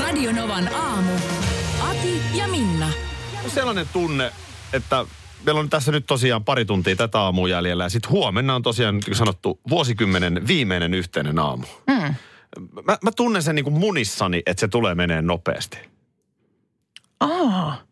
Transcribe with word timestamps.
Radionovan 0.00 0.74
aamu. 0.74 1.12
Ati 1.90 2.22
ja 2.34 2.48
Minna. 2.48 2.88
sellainen 3.48 3.86
tunne, 3.92 4.32
että 4.72 5.06
meillä 5.46 5.60
on 5.60 5.70
tässä 5.70 5.92
nyt 5.92 6.06
tosiaan 6.06 6.44
pari 6.44 6.64
tuntia 6.64 6.96
tätä 6.96 7.20
aamua 7.20 7.48
jäljellä 7.48 7.84
ja 7.84 7.88
sitten 7.88 8.10
huomenna 8.10 8.54
on 8.54 8.62
tosiaan 8.62 8.94
niin 8.94 9.04
kuin 9.04 9.16
sanottu 9.16 9.60
vuosikymmenen 9.70 10.46
viimeinen 10.46 10.94
yhteinen 10.94 11.38
aamu. 11.38 11.66
Mm. 11.86 12.14
Mä, 12.84 12.98
mä 13.02 13.10
tunnen 13.16 13.42
sen 13.42 13.54
niin 13.54 13.64
kuin 13.64 13.78
munissani, 13.78 14.42
että 14.46 14.60
se 14.60 14.68
tulee 14.68 14.94
menee 14.94 15.22
nopeasti. 15.22 15.78
Aa. 17.20 17.82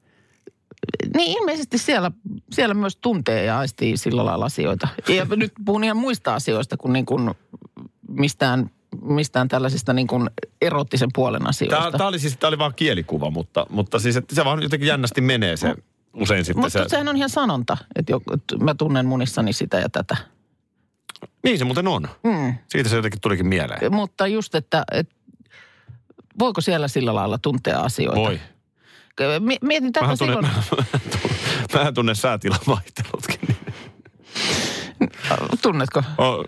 Niin 1.16 1.38
ilmeisesti 1.38 1.78
siellä, 1.78 2.10
siellä 2.52 2.74
myös 2.74 2.96
tuntee 2.96 3.44
ja 3.44 3.58
aistii 3.58 3.96
sillä 3.96 4.24
lailla 4.24 4.44
asioita. 4.44 4.88
Ja 5.08 5.27
nyt 5.36 5.52
puhun 5.64 5.84
ihan 5.84 5.96
muista 5.96 6.34
asioista 6.34 6.77
kuin, 6.77 6.92
niin 6.92 7.06
kuin 7.06 7.34
mistään, 8.08 8.70
mistään 9.02 9.48
tällaisista 9.48 9.92
niin 9.92 10.06
kuin 10.06 10.30
erottisen 10.62 11.09
puolen 11.15 11.48
asioista. 11.48 11.79
Tämä, 11.79 11.98
tämä 11.98 12.09
oli 12.09 12.19
siis, 12.19 12.37
tämä 12.37 12.48
oli 12.48 12.59
vaan 12.59 12.74
kielikuva, 12.77 13.30
mutta, 13.30 13.66
mutta 13.70 13.98
siis 13.98 14.16
että 14.16 14.34
se 14.34 14.45
vaan 14.45 14.62
jotenkin 14.62 14.88
jännästi 14.88 15.20
menee 15.20 15.56
se 15.56 15.75
usein 16.14 16.44
sitten 16.44 16.61
Mutta 16.64 16.83
se. 16.83 16.89
sehän 16.89 17.09
on 17.09 17.17
ihan 17.17 17.31
sanonta, 17.31 17.77
että, 17.97 18.12
jo, 18.12 18.20
että 18.34 18.56
mä 18.64 18.75
tunnen 18.75 19.06
munissani 19.06 19.53
sitä 19.53 19.78
ja 19.78 19.89
tätä. 19.89 20.17
Niin 21.44 21.59
se 21.59 21.64
muuten 21.64 21.89
on. 21.89 22.09
Mm. 22.25 22.55
Siitä 22.69 22.89
se 22.89 22.97
jotenkin 22.97 23.20
tulikin 23.20 23.47
mieleen. 23.47 23.94
Mutta 23.94 24.27
just, 24.27 24.55
että, 24.55 24.84
että 24.92 25.14
voiko 26.39 26.61
siellä 26.61 26.89
sillä 26.89 27.14
lailla 27.14 27.39
tuntea 27.39 27.81
asioita? 27.81 28.20
Voi. 28.20 28.41
Mi- 29.41 29.59
Mietin 29.62 29.92
tätä 29.92 30.05
Mähän 30.05 30.19
tunnen, 30.19 30.37
silloin. 30.37 30.87
mähän 31.75 31.94
tunnen 31.94 32.16
säätilan 32.16 32.59
vaihtelutkin. 32.66 33.56
Tunnetko? 35.62 36.03
Oh, 36.19 36.44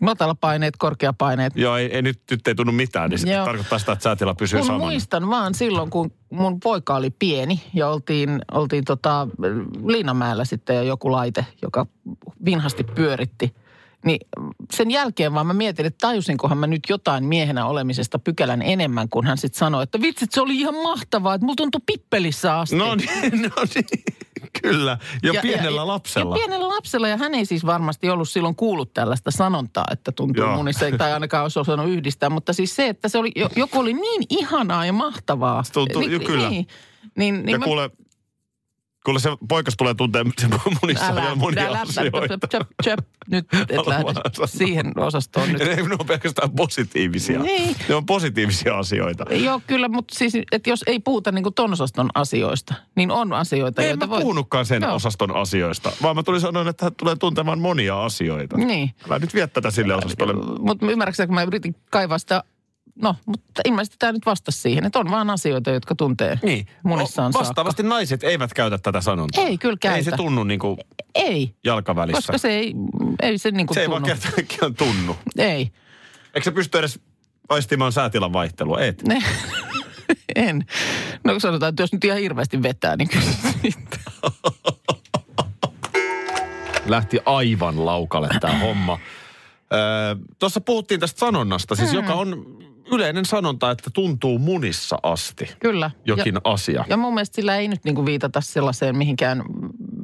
Matalapaineet, 0.00 0.76
korkeapaineet. 0.76 1.52
joo, 1.56 1.76
ei, 1.76 1.94
ei 1.94 2.02
nyt, 2.02 2.20
nyt 2.30 2.48
ei 2.48 2.54
tunnu 2.54 2.72
mitään, 2.72 3.10
niin 3.10 3.18
se 3.18 3.26
tarkoittaa 3.44 3.78
sitä, 3.78 3.92
että 3.92 4.02
säätila 4.02 4.34
pysyy 4.34 4.58
Kun 4.58 4.66
samana. 4.66 4.84
muistan 4.84 5.30
vaan 5.30 5.54
silloin, 5.54 5.90
kun 5.90 6.12
mun 6.30 6.60
poika 6.60 6.94
oli 6.94 7.10
pieni 7.10 7.62
ja 7.74 7.88
oltiin, 7.88 8.40
oltiin 8.52 8.84
tota 8.84 9.28
Liinamäellä 9.86 10.44
sitten 10.44 10.76
ja 10.76 10.82
joku 10.82 11.12
laite, 11.12 11.46
joka 11.62 11.86
vinhasti 12.44 12.84
pyöritti. 12.84 13.54
Niin 14.04 14.20
sen 14.72 14.90
jälkeen 14.90 15.34
vaan 15.34 15.46
mä 15.46 15.54
mietin, 15.54 15.86
että 15.86 16.06
tajusinkohan 16.06 16.58
mä 16.58 16.66
nyt 16.66 16.82
jotain 16.88 17.24
miehenä 17.24 17.66
olemisesta 17.66 18.18
pykälän 18.18 18.62
enemmän, 18.62 19.08
kun 19.08 19.26
hän 19.26 19.38
sitten 19.38 19.58
sanoi, 19.58 19.82
että 19.82 20.00
vitsit 20.00 20.32
se 20.32 20.40
oli 20.40 20.56
ihan 20.56 20.74
mahtavaa, 20.74 21.34
että 21.34 21.44
mulla 21.44 21.56
tuntui 21.56 21.80
pippelissä 21.86 22.58
asti. 22.58 22.76
No 22.76 22.94
niin, 22.94 23.42
no 23.42 23.64
niin. 23.74 24.04
Kyllä. 24.62 24.98
Jo 25.22 25.32
ja, 25.32 25.42
pienellä 25.42 25.80
ja, 25.80 25.86
lapsella. 25.86 26.34
Ja 26.36 26.38
pienellä 26.40 26.68
lapsella, 26.68 27.08
ja 27.08 27.16
hän 27.16 27.34
ei 27.34 27.44
siis 27.46 27.66
varmasti 27.66 28.10
ollut 28.10 28.28
silloin 28.28 28.54
kuullut 28.56 28.94
tällaista 28.94 29.30
sanontaa, 29.30 29.84
että 29.92 30.12
tuntuu 30.12 30.44
Joo. 30.44 30.56
munissa, 30.56 30.86
tai 30.98 31.12
ainakaan 31.12 31.42
olisi 31.42 31.58
osannut 31.58 31.88
yhdistää. 31.88 32.30
Mutta 32.30 32.52
siis 32.52 32.76
se, 32.76 32.88
että 32.88 33.08
se 33.08 33.18
oli, 33.18 33.32
jo- 33.36 33.48
joku 33.56 33.78
oli 33.78 33.92
niin 33.92 34.22
ihanaa 34.30 34.86
ja 34.86 34.92
mahtavaa. 34.92 35.62
Se 35.62 35.72
tuntuu- 35.72 36.02
jo, 36.02 36.20
kyllä. 36.20 36.48
Niin, 36.50 36.66
niin, 37.16 37.34
niin 37.34 37.48
ja 37.52 37.58
mä- 37.58 37.64
kuule, 37.64 37.90
kuule 39.04 39.18
se 39.18 39.30
poikas 39.48 39.74
tulee 39.76 39.94
tuntea 39.94 40.24
se 40.38 40.48
monissa 40.82 41.06
älä, 41.06 41.34
monia 41.34 41.66
älä, 41.66 41.80
asioita. 41.80 42.48
Chöp, 42.48 42.68
chöp, 42.84 42.98
nyt 43.30 43.46
et 43.68 43.86
lähde 43.86 44.06
siihen 44.46 44.92
osastoon 44.96 45.52
nyt. 45.52 45.58
Ne, 45.58 45.74
ne 45.74 45.96
on 45.98 46.06
pelkästään 46.06 46.50
positiivisia. 46.50 47.38
Niin. 47.38 47.76
Ne 47.88 47.94
on 47.94 48.06
positiivisia 48.06 48.78
asioita. 48.78 49.24
Joo, 49.34 49.60
kyllä, 49.66 49.88
mutta 49.88 50.14
siis, 50.18 50.34
että 50.52 50.70
jos 50.70 50.84
ei 50.86 51.00
puhuta 51.00 51.32
niin 51.32 51.42
kuin 51.42 51.54
ton 51.54 51.72
osaston 51.72 52.10
asioista, 52.14 52.74
niin 52.96 53.10
on 53.10 53.32
asioita, 53.32 53.82
En 53.82 53.88
joita 53.88 54.06
mä 54.06 54.10
voi... 54.10 54.20
puhunutkaan 54.20 54.66
sen 54.66 54.82
Joo. 54.82 54.94
osaston 54.94 55.36
asioista, 55.36 55.92
vaan 56.02 56.16
mä 56.16 56.22
tulin 56.22 56.40
sanoa, 56.40 56.70
että 56.70 56.84
hän 56.84 56.94
tulee 56.94 57.16
tuntemaan 57.16 57.58
monia 57.58 58.04
asioita. 58.04 58.56
Niin. 58.56 58.94
Älä 59.08 59.18
nyt 59.18 59.34
vie 59.34 59.46
tätä 59.46 59.70
sille 59.70 59.94
osastolle. 59.94 60.58
Mutta 60.58 60.86
ymmärrätkö, 60.86 61.26
kun 61.26 61.34
mä 61.34 61.42
yritin 61.42 61.76
kaivaa 61.90 62.18
sitä... 62.18 62.44
No, 63.02 63.16
mutta 63.26 63.62
ilmeisesti 63.64 63.96
tämä 63.98 64.12
nyt 64.12 64.26
vastasi 64.26 64.58
siihen, 64.60 64.84
että 64.84 64.98
on 64.98 65.10
vaan 65.10 65.30
asioita, 65.30 65.70
jotka 65.70 65.94
tuntee 65.94 66.38
Niin. 66.42 66.66
munissaan 66.82 67.32
O- 67.34 67.38
Vastaavasti 67.38 67.82
naiset 67.82 68.22
eivät 68.24 68.54
käytä 68.54 68.78
tätä 68.78 69.00
sanontaa. 69.00 69.44
Ei 69.44 69.58
kyllä 69.58 69.76
käytä. 69.80 69.96
Ei 69.96 70.04
se 70.04 70.10
tunnu 70.16 70.44
niin 70.44 70.60
kuin 70.60 70.76
saakka. 70.76 71.04
Ei, 71.14 71.54
jalkavälissä. 71.64 72.16
koska 72.16 72.38
se 72.38 72.48
ei, 72.50 72.74
ei 73.22 73.38
se 73.38 73.50
niin 73.50 73.66
kuin 73.66 73.74
se 73.74 73.80
ei 73.80 73.86
tunnu. 73.86 74.06
vaan 74.06 74.18
kerta 74.18 74.28
kaikkiaan 74.36 74.74
tunnu. 74.74 75.16
Ei. 75.38 75.70
Eikö 76.34 76.44
se 76.44 76.50
pysty 76.50 76.78
edes 76.78 77.00
aistimaan 77.48 77.92
säätilan 77.92 78.32
vaihtelua? 78.32 78.80
Et. 78.80 79.02
Ne, 79.08 79.22
en. 80.36 80.64
No 81.24 81.40
sanotaan, 81.40 81.70
että 81.70 81.82
jos 81.82 81.92
nyt 81.92 82.04
ihan 82.04 82.18
hirveästi 82.18 82.62
vetää, 82.62 82.96
niin 82.96 83.08
kyllä. 83.08 83.24
Lähti 86.86 87.18
aivan 87.26 87.86
laukalle 87.86 88.28
tämä 88.40 88.58
homma. 88.58 88.98
Öö, 89.72 90.16
Tuossa 90.38 90.60
puhuttiin 90.60 91.00
tästä 91.00 91.18
sanonnasta, 91.20 91.74
siis 91.76 91.90
mm. 91.90 91.96
joka 91.96 92.14
on 92.14 92.58
yleinen 92.92 93.24
sanonta, 93.24 93.70
että 93.70 93.90
tuntuu 93.94 94.38
munissa 94.38 94.98
asti 95.02 95.48
Kyllä. 95.60 95.90
jokin 96.04 96.34
ja, 96.34 96.40
asia. 96.44 96.84
ja 96.88 96.96
mun 96.96 97.14
mielestä 97.14 97.36
sillä 97.36 97.56
ei 97.56 97.68
nyt 97.68 97.84
niin 97.84 97.94
kuin 97.94 98.06
viitata 98.06 98.40
sellaiseen 98.40 98.96
mihinkään 98.96 99.42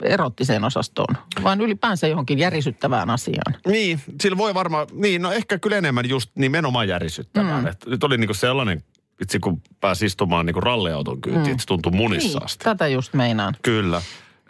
erottiseen 0.02 0.64
osastoon, 0.64 1.16
vaan 1.42 1.60
ylipäänsä 1.60 2.06
johonkin 2.06 2.38
järisyttävään 2.38 3.10
asiaan. 3.10 3.54
Niin, 3.66 4.00
sillä 4.22 4.36
voi 4.38 4.54
varmaan, 4.54 4.86
niin 4.92 5.22
no 5.22 5.32
ehkä 5.32 5.58
kyllä 5.58 5.76
enemmän 5.76 6.08
just 6.08 6.30
nimenomaan 6.34 6.88
järisyttävään. 6.88 7.64
Mm. 7.64 7.90
Nyt 7.90 8.04
oli 8.04 8.18
niinku 8.18 8.34
sellainen, 8.34 8.82
itse 9.22 9.38
kun 9.38 9.62
pääsi 9.80 10.06
istumaan 10.06 10.46
niinku 10.46 10.60
ralliauton 10.60 11.20
kyytiin, 11.20 11.44
mm. 11.46 11.50
että 11.50 11.60
se 11.62 11.66
tuntui 11.66 11.92
munissa 11.92 12.38
Niin, 12.38 12.44
asti. 12.44 12.64
tätä 12.64 12.88
just 12.88 13.14
meinaan. 13.14 13.54
Kyllä. 13.62 14.02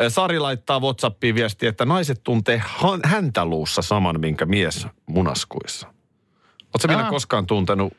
Sari 0.09 0.39
laittaa 0.39 0.81
Whatsappiin 0.81 1.35
viestiä, 1.35 1.69
että 1.69 1.85
naiset 1.85 2.21
tuntee 2.25 2.63
han- 2.67 3.01
häntä 3.05 3.45
luussa 3.45 3.83
saman, 3.83 4.21
minkä 4.21 4.47
mies 4.47 4.87
munaskuissa. 5.07 5.87
Oletko 6.75 6.89
minä 6.89 7.05
Aa. 7.05 7.11
koskaan 7.11 7.47
tuntenut 7.47 7.93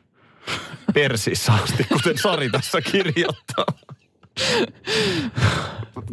persissä 0.94 1.52
asti, 1.52 1.84
kuten 1.84 2.18
Sari 2.18 2.50
tässä 2.50 2.80
kirjoittaa? 2.80 3.66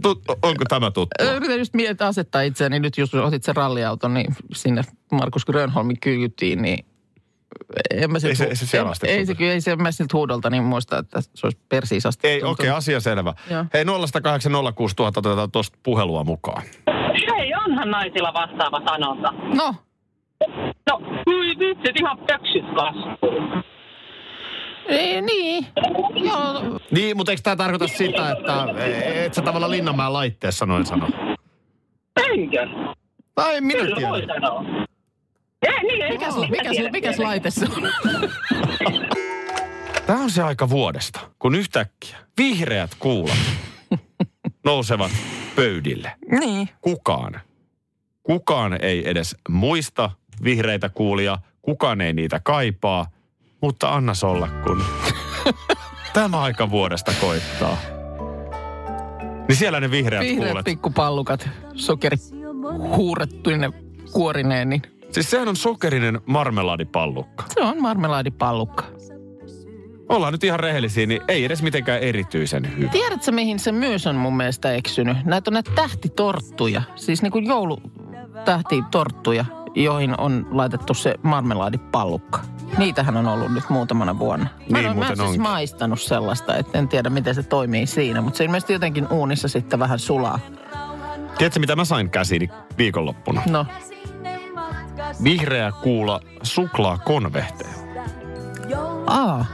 Tut, 0.01 0.21
onko 0.41 0.63
tämä 0.69 0.91
tuttu? 0.91 1.23
Yritän 1.35 1.59
just 1.59 1.73
miettiä 1.73 2.07
asettaa 2.07 2.41
itseäni 2.41 2.79
nyt, 2.79 2.97
jos 2.97 3.13
otit 3.15 3.43
sen 3.43 3.55
ralliauton, 3.55 4.13
niin 4.13 4.35
sinne 4.53 4.81
Markus 5.11 5.45
Grönholmin 5.45 5.99
kyytiin, 5.99 6.61
niin 6.61 6.85
en 7.91 8.11
mä 8.11 8.17
Ei 8.27 8.35
se- 8.35 8.43
ei 8.43 8.55
se 8.55 8.65
siellä 8.67 8.87
en- 8.87 8.91
asti 8.91 9.07
Ei 9.07 9.25
se, 9.25 9.35
kyllä- 9.35 9.51
ei 9.53 9.61
se 9.61 9.75
mä 9.75 9.91
siltä 9.91 10.17
huudolta 10.17 10.49
niin 10.49 10.63
muista, 10.63 10.97
että 10.97 11.21
se 11.21 11.47
olisi 11.47 11.59
persiis 11.69 12.05
asti. 12.05 12.27
Ei, 12.27 12.43
okei, 12.43 12.69
okay, 12.69 12.77
asia 12.77 12.99
selvä. 12.99 13.33
Joo. 13.49 13.65
Hei, 13.73 13.83
0806000 13.83 13.89
otetaan 15.17 15.51
tuosta 15.51 15.77
puhelua 15.83 16.23
mukaan. 16.23 16.63
Hei, 17.37 17.53
onhan 17.65 17.91
naisilla 17.91 18.33
vastaava 18.33 18.81
sanonta. 18.91 19.31
No, 19.31 19.75
No, 20.89 20.99
vitsit, 21.59 21.95
ihan 21.99 22.17
pöksyt 22.17 22.65
kasvuu. 22.75 23.63
Ei, 24.89 25.21
niin. 25.21 25.65
Joo, 26.25 26.79
Niin, 26.91 27.17
mutta 27.17 27.31
eikö 27.31 27.41
tämä 27.43 27.55
tarkoita 27.55 27.87
sitä, 27.87 28.31
että 28.31 28.65
et 29.25 29.33
sä 29.33 29.41
tavallaan 29.41 29.71
Linnanmäen 29.71 30.13
laitteessa 30.13 30.65
noin 30.65 30.85
sano? 30.85 31.07
Enkö? 32.31 32.67
Tai 33.35 33.55
en 33.57 33.63
minä 33.63 33.79
Kyllä 33.83 34.09
voi 34.09 34.19
tiedä. 34.19 34.33
sanoa. 34.33 34.63
Ei, 35.67 35.83
niin, 35.83 36.01
ei 36.01 36.11
mikäs, 36.11 36.35
voi. 36.35 36.45
Mä 36.45 36.51
mikäs, 36.51 36.71
tiedän, 36.75 36.91
mikäs 36.91 37.15
tiedän. 37.15 37.29
laite 37.29 37.51
se 37.51 37.65
on? 37.65 37.89
Tämä 40.05 40.19
on 40.23 40.31
se 40.31 40.43
aika 40.43 40.69
vuodesta, 40.69 41.19
kun 41.39 41.55
yhtäkkiä 41.55 42.17
vihreät 42.37 42.91
kuulat 42.99 43.37
nousevat 44.65 45.11
pöydille. 45.55 46.11
niin. 46.39 46.69
Kukaan, 46.81 47.39
kukaan 48.23 48.77
ei 48.81 49.09
edes 49.09 49.35
muista 49.49 50.11
vihreitä 50.43 50.89
kuulia, 50.89 51.37
kukaan 51.61 52.01
ei 52.01 52.13
niitä 52.13 52.39
kaipaa, 52.43 53.05
mutta 53.61 53.95
annas 53.95 54.23
olla, 54.23 54.47
kun 54.67 54.83
tämä 56.13 56.41
aika 56.41 56.69
vuodesta 56.71 57.11
koittaa. 57.21 57.77
Niin 59.47 59.55
siellä 59.55 59.79
ne 59.79 59.91
vihreät, 59.91 60.23
Vihreät 60.23 60.47
kuulet. 60.49 60.65
pikkupallukat, 60.65 61.49
sokeri 61.75 62.17
huurettuinen 62.95 63.73
kuorineen, 64.11 64.69
niin 64.69 64.81
Siis 65.11 65.29
sehän 65.31 65.47
on 65.47 65.55
sokerinen 65.55 66.21
marmeladipallukka. 66.25 67.43
se 67.53 67.61
on 67.61 67.81
marmelaadipallukka. 67.81 68.83
Ollaan 70.09 70.33
nyt 70.33 70.43
ihan 70.43 70.59
rehellisiä, 70.59 71.05
niin 71.05 71.21
ei 71.27 71.45
edes 71.45 71.63
mitenkään 71.63 71.99
erityisen 71.99 72.77
hyvä. 72.77 72.91
Tiedätkö, 72.91 73.31
mihin 73.31 73.59
se 73.59 73.71
myös 73.71 74.07
on 74.07 74.15
mun 74.15 74.37
mielestä 74.37 74.73
eksynyt? 74.73 75.17
Näitä 75.25 75.49
on 75.49 75.53
näitä 75.53 75.71
tähtitorttuja, 75.75 76.81
siis 76.95 77.21
niin 77.21 77.31
kuin 77.31 77.45
joulutähtitorttuja, 77.45 79.45
joihin 79.75 80.19
on 80.19 80.47
laitettu 80.51 80.93
se 80.93 81.15
marmelaadipallukka. 81.23 82.39
Niitähän 82.77 83.17
on 83.17 83.27
ollut 83.27 83.53
nyt 83.53 83.69
muutamana 83.69 84.19
vuonna. 84.19 84.45
Mä 84.45 84.77
Niin 84.77 84.85
en, 84.85 84.91
ole- 84.91 84.99
mä 84.99 85.07
en 85.07 85.15
siis 85.15 85.27
onkin. 85.27 85.41
maistanut 85.41 86.01
sellaista, 86.01 86.55
että 86.57 86.77
en 86.79 86.87
tiedä 86.87 87.09
miten 87.09 87.35
se 87.35 87.43
toimii 87.43 87.85
siinä. 87.87 88.21
Mutta 88.21 88.37
se 88.37 88.43
ilmeisesti 88.45 88.73
jotenkin 88.73 89.07
uunissa 89.11 89.47
sitten 89.47 89.79
vähän 89.79 89.99
sulaa. 89.99 90.39
Tiedätkö, 91.37 91.59
mitä 91.59 91.75
mä 91.75 91.85
sain 91.85 92.09
käsiini 92.09 92.49
viikonloppuna? 92.77 93.41
No, 93.49 93.65
Vihreä 95.23 95.71
kuula 95.83 96.19
suklaakonvehteja. 96.43 97.69
aa, 99.07 99.45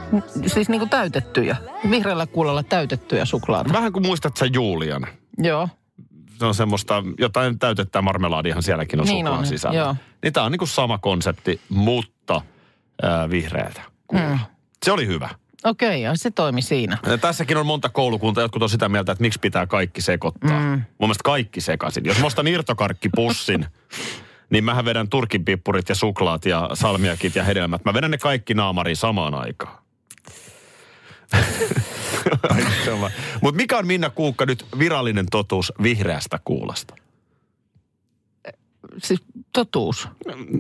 siis 0.47 0.69
niinku 0.69 0.85
täytettyjä. 0.88 1.56
Vihreällä 1.89 2.27
kuulolla 2.27 2.63
täytettyjä 2.63 3.25
suklaata. 3.25 3.73
Vähän 3.73 3.94
kuin 3.94 4.06
muistat 4.06 4.38
sä 4.38 4.45
Julian. 4.53 5.07
Joo, 5.38 5.69
Se 6.39 6.45
on 6.45 6.56
semmoista, 6.56 7.03
jotain 7.19 7.59
täytettää 7.59 8.01
marmelaadihan 8.01 8.63
sielläkin 8.63 9.00
on 9.00 9.06
Niin 9.06 9.25
suklaa 9.25 9.39
on, 9.39 9.45
sisällä. 9.45 9.79
joo. 9.79 9.95
Niin 10.23 10.33
tää 10.33 10.44
on 10.44 10.51
niinku 10.51 10.65
sama 10.65 10.97
konsepti, 10.97 11.62
mutta 11.69 12.41
äh, 13.03 13.30
vihreältä. 13.30 13.81
Mm. 14.13 14.39
Se 14.86 14.92
oli 14.92 15.07
hyvä. 15.07 15.30
okei, 15.63 16.01
ja 16.01 16.12
se 16.15 16.31
toimi 16.31 16.62
siinä. 16.62 16.97
Ja 17.07 17.18
Tässäkin 17.18 17.57
on 17.57 17.65
monta 17.65 17.89
koulukuntaa, 17.89 18.44
jotkut 18.44 18.63
on 18.63 18.69
sitä 18.69 18.89
mieltä, 18.89 19.12
että 19.12 19.21
miksi 19.21 19.39
pitää 19.39 19.68
kaikki 19.68 20.01
sekoittaa. 20.01 20.59
Mm. 20.59 20.69
Mun 20.69 20.83
mielestä 21.00 21.24
kaikki 21.24 21.62
sekaisin. 21.62 22.06
Jos 22.06 22.19
mä 22.19 22.25
ostan 22.25 22.47
irtokarkkipussin, 22.47 23.65
niin 24.50 24.63
mähän 24.63 24.86
vedän 24.86 25.09
turkinpippurit 25.09 25.89
ja 25.89 25.95
suklaat 25.95 26.45
ja 26.45 26.69
salmiakit 26.74 27.36
ja 27.36 27.44
hedelmät. 27.44 27.86
Mä 27.86 27.94
vedän 27.94 28.12
ne 28.12 28.18
kaikki 28.18 28.53
naamariin 28.53 28.98
samaan 28.98 29.33
aikaan. 29.33 29.77
Mutta 33.41 33.57
mikä 33.57 33.77
on 33.77 33.88
Minna 33.88 34.09
Kuukka 34.09 34.45
nyt 34.45 34.65
virallinen 34.80 35.25
totuus 35.31 35.74
vihreästä 35.83 36.39
kuulasta? 36.45 36.95
Siis 38.98 39.22
totuus. 39.54 40.08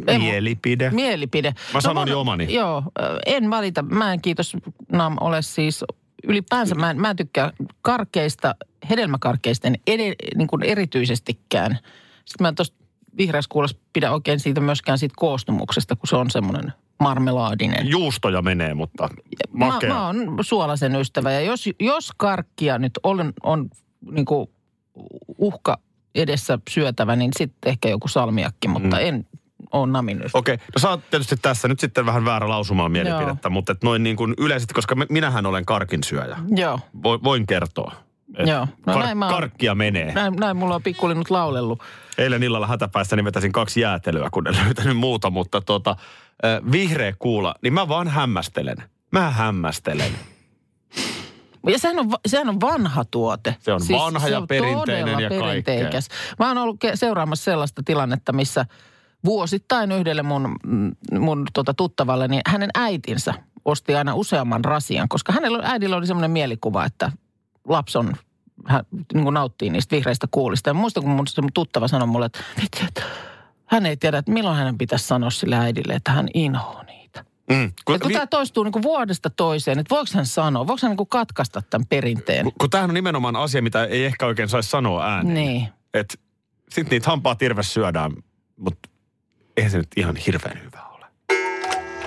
Ei 0.07 0.17
mu- 0.17 0.21
Mielipide. 0.21 0.89
Mielipide. 0.89 1.53
Mä 1.73 1.81
sanon 1.81 2.07
mun- 2.07 2.11
jo 2.11 2.19
omani. 2.21 2.53
Joo, 2.53 2.83
en 3.25 3.49
valita. 3.49 3.81
Mä 3.81 4.13
en 4.13 4.21
kiitos 4.21 4.57
Nam 4.91 5.15
ole 5.21 5.41
siis 5.41 5.83
ylipäänsä, 6.23 6.75
mä 6.75 6.91
en, 6.91 7.01
mä 7.01 7.09
en 7.09 7.15
tykkää 7.15 7.51
karkeista, 7.81 8.55
hedelmäkarkeisten 8.89 9.75
ed, 9.87 10.15
niin 10.35 10.47
kuin 10.47 10.63
erityisestikään. 10.63 11.77
Sitten 12.25 12.43
mä 12.43 12.47
en 12.47 12.55
tuosta 12.55 12.77
vihreässä 13.17 13.49
kuulossa 13.51 13.77
pidä 13.93 14.11
oikein 14.11 14.39
siitä 14.39 14.61
myöskään 14.61 14.97
siitä 14.97 15.13
koostumuksesta, 15.17 15.95
kun 15.95 16.07
se 16.07 16.15
on 16.15 16.31
semmoinen 16.31 16.73
marmelaadinen. 16.99 17.87
Juustoja 17.87 18.41
menee, 18.41 18.73
mutta 18.73 19.09
Mä, 19.51 19.65
makea. 19.65 19.89
mä 19.89 20.05
oon 20.05 20.37
suolaisen 20.41 20.95
ystävä 20.95 21.31
ja 21.31 21.41
jos, 21.41 21.69
jos 21.79 22.11
karkkia 22.17 22.77
nyt 22.77 22.99
on, 23.03 23.33
on 23.43 23.69
niin 24.11 24.25
kuin 24.25 24.49
uhka 25.37 25.77
edessä 26.15 26.59
syötävä, 26.69 27.15
niin 27.15 27.31
sitten 27.37 27.69
ehkä 27.69 27.89
joku 27.89 28.07
salmiakki, 28.07 28.67
mutta 28.67 28.95
Mm. 28.97 29.01
en 29.05 29.27
ole 29.71 29.91
namin 29.91 30.17
ystävä. 30.17 30.39
Okei, 30.39 30.57
no 30.57 30.79
sä 30.79 30.89
oot 30.89 31.09
tietysti 31.09 31.35
tässä 31.41 31.67
nyt 31.67 31.79
sitten 31.79 32.05
vähän 32.05 32.25
väärä 32.25 32.49
lausumaan 32.49 32.91
mielipidettä, 32.91 33.49
mutta 33.49 33.71
et 33.71 33.83
noin 33.83 34.03
niin 34.03 34.15
kuin 34.15 34.33
yleisesti, 34.37 34.73
koska 34.73 34.95
minähän 35.09 35.45
olen 35.45 35.65
karkinsyöjä. 35.65 36.37
Joo, 36.55 36.79
Vo, 37.03 37.19
voin 37.23 37.47
kertoa. 37.47 37.91
Et 38.37 38.47
Joo. 38.47 38.67
No 38.85 38.93
kar- 38.93 38.99
näin 38.99 39.17
mä 39.17 39.25
oon- 39.25 39.33
karkkia 39.35 39.75
menee. 39.75 40.13
näin, 40.13 40.33
näin 40.33 40.57
mulla 40.57 40.75
on 40.75 40.83
pikkulinnut 40.83 41.29
laulellut. 41.29 41.79
Eilen 42.17 42.43
illalla 42.43 42.67
hätäpäissä 42.67 43.15
niin 43.15 43.25
vetäsin 43.25 43.51
kaksi 43.51 43.81
jäätelyä, 43.81 44.29
kun 44.31 44.47
en 44.47 44.55
löytänyt 44.65 44.97
muuta, 44.97 45.29
mutta 45.29 45.61
tota, 45.61 45.95
vihreä 46.71 47.13
kuula, 47.19 47.55
niin 47.61 47.73
mä 47.73 47.87
vaan 47.87 48.07
hämmästelen. 48.07 48.77
Mä 49.11 49.29
hämmästelen. 49.31 50.11
Ja 51.71 51.79
sehän 51.79 51.99
on, 51.99 52.11
sehän 52.27 52.49
on 52.49 52.61
vanha 52.61 53.05
tuote. 53.05 53.55
Se 53.59 53.73
on 53.73 53.81
vanha 53.91 54.27
ja 54.27 54.41
perinteinen 54.47 55.05
todella 55.05 55.21
ja 55.21 55.29
perinteikäs. 55.29 56.07
Mä 56.39 56.47
oon 56.47 56.57
ollut 56.57 56.77
seuraamassa 56.95 57.43
sellaista 57.43 57.81
tilannetta, 57.85 58.33
missä 58.33 58.65
vuosittain 59.25 59.91
yhdelle 59.91 60.23
mun, 60.23 60.55
mun 61.19 61.45
tota 61.53 61.73
tuttavalle, 61.73 62.27
niin 62.27 62.41
hänen 62.47 62.69
äitinsä 62.75 63.33
osti 63.65 63.95
aina 63.95 64.15
useamman 64.15 64.65
rasian, 64.65 65.09
koska 65.09 65.33
hänellä 65.33 65.59
äidillä 65.63 65.95
oli 65.95 66.07
semmoinen 66.07 66.31
mielikuva, 66.31 66.85
että 66.85 67.11
lapsi 67.67 67.97
on, 67.97 68.13
hän 68.65 68.85
niin 69.13 69.23
kuin 69.23 69.33
nauttii 69.33 69.69
niistä 69.69 69.95
vihreistä 69.95 70.27
kuulista. 70.31 70.69
Ja 70.69 70.73
muistan, 70.73 71.03
kun 71.03 71.11
mun, 71.11 71.27
se 71.27 71.41
mun 71.41 71.53
tuttava 71.53 71.87
sanoi 71.87 72.07
mulle, 72.07 72.25
että, 72.25 72.39
että 72.87 73.03
hän 73.65 73.85
ei 73.85 73.97
tiedä, 73.97 74.17
että 74.17 74.31
milloin 74.31 74.57
hänen 74.57 74.77
pitäisi 74.77 75.07
sanoa 75.07 75.29
sille 75.29 75.55
äidille, 75.55 75.93
että 75.93 76.11
hän 76.11 76.27
inhoo 76.33 76.83
niitä. 76.83 76.94
Mm. 77.49 77.71
Kun, 77.85 77.99
kun 77.99 78.07
vi- 78.09 78.13
tämä 78.13 78.27
toistuu 78.27 78.63
niin 78.63 78.71
kuin 78.71 78.83
vuodesta 78.83 79.29
toiseen, 79.29 79.79
että 79.79 79.95
voiko 79.95 80.11
hän 80.13 80.25
sanoa, 80.25 80.67
voiko 80.67 80.79
hän 80.81 80.89
niin 80.89 80.97
kuin 80.97 81.09
katkaista 81.09 81.61
tämän 81.69 81.85
perinteen? 81.87 82.43
kun, 82.43 82.53
kun 82.59 82.69
tämähän 82.69 82.89
on 82.89 82.93
nimenomaan 82.93 83.35
asia, 83.35 83.61
mitä 83.61 83.85
ei 83.85 84.05
ehkä 84.05 84.25
oikein 84.25 84.49
saisi 84.49 84.69
sanoa 84.69 85.05
ääneen. 85.05 85.33
Niin. 85.33 85.67
Et 85.93 86.19
sit 86.69 86.89
niitä 86.89 87.09
hampaa 87.09 87.35
tirves 87.35 87.73
syödään, 87.73 88.11
mutta 88.57 88.89
eihän 89.57 89.71
se 89.71 89.77
nyt 89.77 89.87
ihan 89.97 90.15
hirveän 90.15 90.61
hyvä 90.63 90.81
ole. 90.83 91.05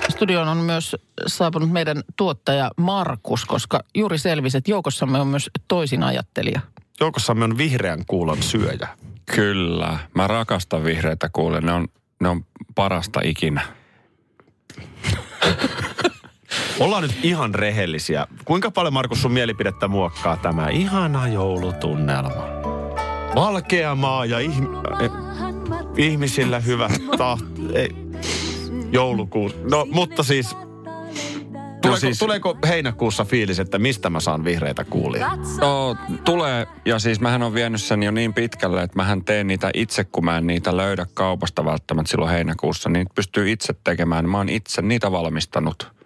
Studioon 0.08 0.49
on 0.49 0.56
myös 0.56 0.96
saapunut 1.26 1.70
meidän 1.70 2.02
tuottaja 2.17 2.70
Markus, 2.76 3.44
koska 3.44 3.81
juuri 3.94 4.19
selvisi, 4.19 4.58
että 4.58 4.70
joukossamme 4.70 5.20
on 5.20 5.26
myös 5.26 5.50
toisin 5.69 6.02
ajattelija. 6.02 6.61
Joukossamme 7.00 7.44
on 7.44 7.58
vihreän 7.58 8.05
kuulan 8.06 8.43
syöjä. 8.43 8.88
Kyllä. 9.34 9.99
Mä 10.14 10.26
rakastan 10.26 10.84
vihreitä 10.84 11.31
kuulen. 11.32 11.64
Ne 11.67 11.73
on, 11.73 11.88
ne 12.20 12.29
on 12.29 12.44
parasta 12.75 13.20
ikinä. 13.25 13.61
Ollaan 16.80 17.02
nyt 17.02 17.18
ihan 17.22 17.54
rehellisiä. 17.54 18.26
Kuinka 18.44 18.70
paljon, 18.70 18.92
Markus, 18.92 19.22
sun 19.22 19.32
mielipidettä 19.32 19.88
muokkaa 19.88 20.36
tämä 20.36 20.68
ihana 20.68 21.28
joulutunnelma? 21.28 22.58
Valkea 23.34 23.94
maa 23.94 24.24
ja 24.24 24.38
eh, 24.40 24.50
ihmisillä 25.96 26.60
hyvä 26.60 26.88
tahti. 27.18 27.62
Ei. 27.74 27.94
Joulukuu. 28.92 29.50
No, 29.70 29.86
mutta 29.90 30.22
siis... 30.22 30.56
Tuleeko, 31.88 32.00
siis- 32.00 32.19
tuleeko 32.19 32.56
heinäkuussa 32.69 33.25
fiilis, 33.25 33.58
että 33.58 33.79
mistä 33.79 34.11
mä 34.11 34.20
saan 34.20 34.44
vihreitä 34.44 34.85
kuulia? 34.85 35.31
No, 35.61 35.96
tulee, 36.25 36.67
ja 36.85 36.99
siis 36.99 37.20
mähän 37.20 37.43
on 37.43 37.55
vienyt 37.55 37.82
sen 37.82 38.02
jo 38.02 38.11
niin 38.11 38.35
pitkälle, 38.35 38.82
että 38.82 38.96
mähän 38.96 39.25
teen 39.25 39.46
niitä 39.46 39.70
itse, 39.75 40.05
kun 40.05 40.25
mä 40.25 40.38
en 40.38 40.46
niitä 40.46 40.76
löydä 40.76 41.06
kaupasta 41.14 41.64
välttämättä 41.64 42.11
silloin 42.11 42.31
heinäkuussa. 42.31 42.88
Niin 42.88 43.06
pystyy 43.14 43.50
itse 43.50 43.75
tekemään. 43.85 44.29
Mä 44.29 44.38
oon 44.38 44.49
itse 44.49 44.82
niitä 44.82 45.12
valmistanut. 45.12 45.97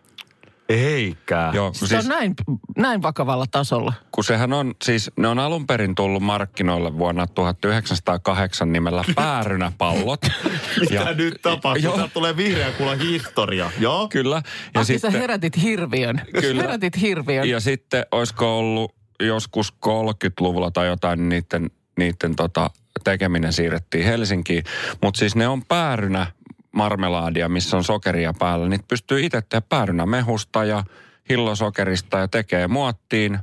Eikä. 0.72 1.50
Joo, 1.54 1.72
Se 1.74 1.86
siis 1.86 2.04
on 2.04 2.08
näin, 2.08 2.34
näin 2.76 3.02
vakavalla 3.02 3.44
tasolla. 3.50 3.92
kun 4.12 4.24
sehän 4.24 4.52
on, 4.52 4.74
siis 4.84 5.10
ne 5.16 5.28
on 5.28 5.38
alun 5.38 5.66
perin 5.66 5.94
tullut 5.94 6.22
markkinoille 6.22 6.98
vuonna 6.98 7.26
1908 7.26 8.72
nimellä 8.72 9.04
päärynäpallot. 9.14 10.20
Mitä 10.80 11.14
nyt 11.14 11.42
tapahtuu? 11.42 11.82
Joo. 11.84 11.96
Täältä 11.96 12.14
tulee 12.14 12.36
vihreä 12.36 12.72
kuulla 12.72 12.94
historia. 12.96 13.70
Joo? 13.78 14.08
Kyllä. 14.08 14.42
Ja 14.74 14.80
Aki, 14.80 14.98
sä 14.98 15.10
herätit 15.10 15.62
hirviön. 15.62 16.22
Kyllä. 16.40 16.62
Herätit 16.62 17.00
hirviön. 17.00 17.48
Ja 17.48 17.60
sitten 17.60 18.06
olisiko 18.12 18.58
ollut 18.58 18.94
joskus 19.20 19.72
30-luvulla 19.86 20.70
tai 20.70 20.86
jotain, 20.86 21.18
niin 21.18 21.28
niiden, 21.28 21.70
niiden 21.98 22.36
tota, 22.36 22.70
tekeminen 23.04 23.52
siirrettiin 23.52 24.04
Helsinkiin. 24.04 24.64
Mutta 25.02 25.18
siis 25.18 25.36
ne 25.36 25.48
on 25.48 25.64
päärynä 25.64 26.26
marmelaadia, 26.72 27.48
missä 27.48 27.76
on 27.76 27.84
sokeria 27.84 28.34
päällä. 28.38 28.68
Niitä 28.68 28.84
pystyy 28.88 29.20
itse 29.20 29.42
tehdä 29.42 29.62
päärynä 29.68 30.06
mehusta 30.06 30.64
ja 30.64 30.84
hillosokerista 31.28 32.18
ja 32.18 32.28
tekee 32.28 32.68
muottiin. 32.68 33.38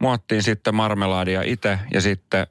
Muottiin 0.00 0.42
sitten 0.42 0.74
marmelaadia 0.74 1.42
itse 1.42 1.78
ja 1.94 2.00
sitten 2.00 2.46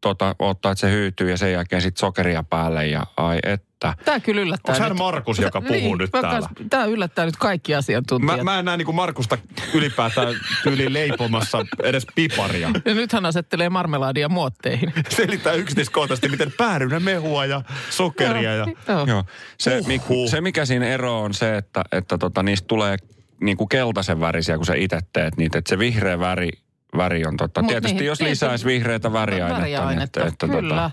tota, 0.00 0.36
ottaa, 0.38 0.72
että 0.72 0.80
se 0.80 0.90
hyytyy 0.90 1.30
ja 1.30 1.36
sen 1.36 1.52
jälkeen 1.52 1.82
sitten 1.82 2.00
sokeria 2.00 2.42
päälle 2.42 2.86
ja 2.86 3.06
ai 3.16 3.38
että. 3.86 4.04
Tämä 4.04 4.20
kyllä 4.20 4.40
yllättää 4.40 4.72
Onko 4.72 4.82
hän 4.82 4.92
nyt. 4.92 4.98
Markus, 4.98 5.38
joka 5.38 5.60
puhuu 5.60 5.74
niin, 5.76 5.98
nyt 5.98 6.12
mä 6.12 6.20
täällä? 6.20 6.48
kans- 6.56 6.68
Tää 6.70 6.84
yllättää 6.84 7.24
nyt 7.26 7.36
kaikki 7.36 7.74
asiantuntijat. 7.74 8.36
Mä, 8.36 8.44
mä 8.44 8.58
en 8.58 8.64
näe 8.64 8.76
niin 8.76 8.94
Markusta 8.94 9.38
ylipäätään 9.74 10.34
tyyli 10.62 10.92
leipomassa 10.92 11.66
edes 11.82 12.06
piparia. 12.14 12.70
Ja 12.84 12.94
nyt 12.94 13.12
hän 13.12 13.26
asettelee 13.26 13.68
marmelaadia 13.68 14.28
muotteihin. 14.28 14.92
Selittää 15.16 15.52
yksityiskohtaisesti, 15.52 16.28
miten 16.28 16.52
päärynä 16.56 17.00
mehua 17.00 17.46
ja 17.46 17.62
sokeria. 17.90 18.54
Ja... 18.54 18.66
Joo. 18.88 19.06
Joo. 19.06 19.24
Se, 19.58 19.82
mi, 19.86 19.96
Huhhuh. 19.96 20.30
se 20.30 20.40
mikä 20.40 20.64
siinä 20.64 20.86
ero 20.86 21.20
on 21.20 21.34
se, 21.34 21.56
että, 21.56 21.82
että 21.92 22.18
tota, 22.18 22.42
niistä 22.42 22.66
tulee 22.66 22.96
niinku 23.40 23.66
keltaisen 23.66 24.20
värisiä, 24.20 24.56
kun 24.56 24.66
sä 24.66 24.74
itse 24.74 24.98
teet 25.12 25.36
niitä. 25.36 25.58
Että 25.58 25.68
se 25.68 25.78
vihreä 25.78 26.18
väri, 26.18 26.50
väri 26.96 27.26
on 27.26 27.36
totta. 27.36 27.62
Mut 27.62 27.70
Tietysti 27.70 27.98
niin, 27.98 28.06
jos 28.06 28.20
lisäisi 28.20 28.66
vihreitä 28.66 29.12
väriainetta. 29.12 29.60
Väriainetta, 29.60 30.20
niin 30.20 30.28
että, 30.28 30.46
että, 30.46 30.56
kyllä. 30.56 30.74
Tota, 30.74 30.90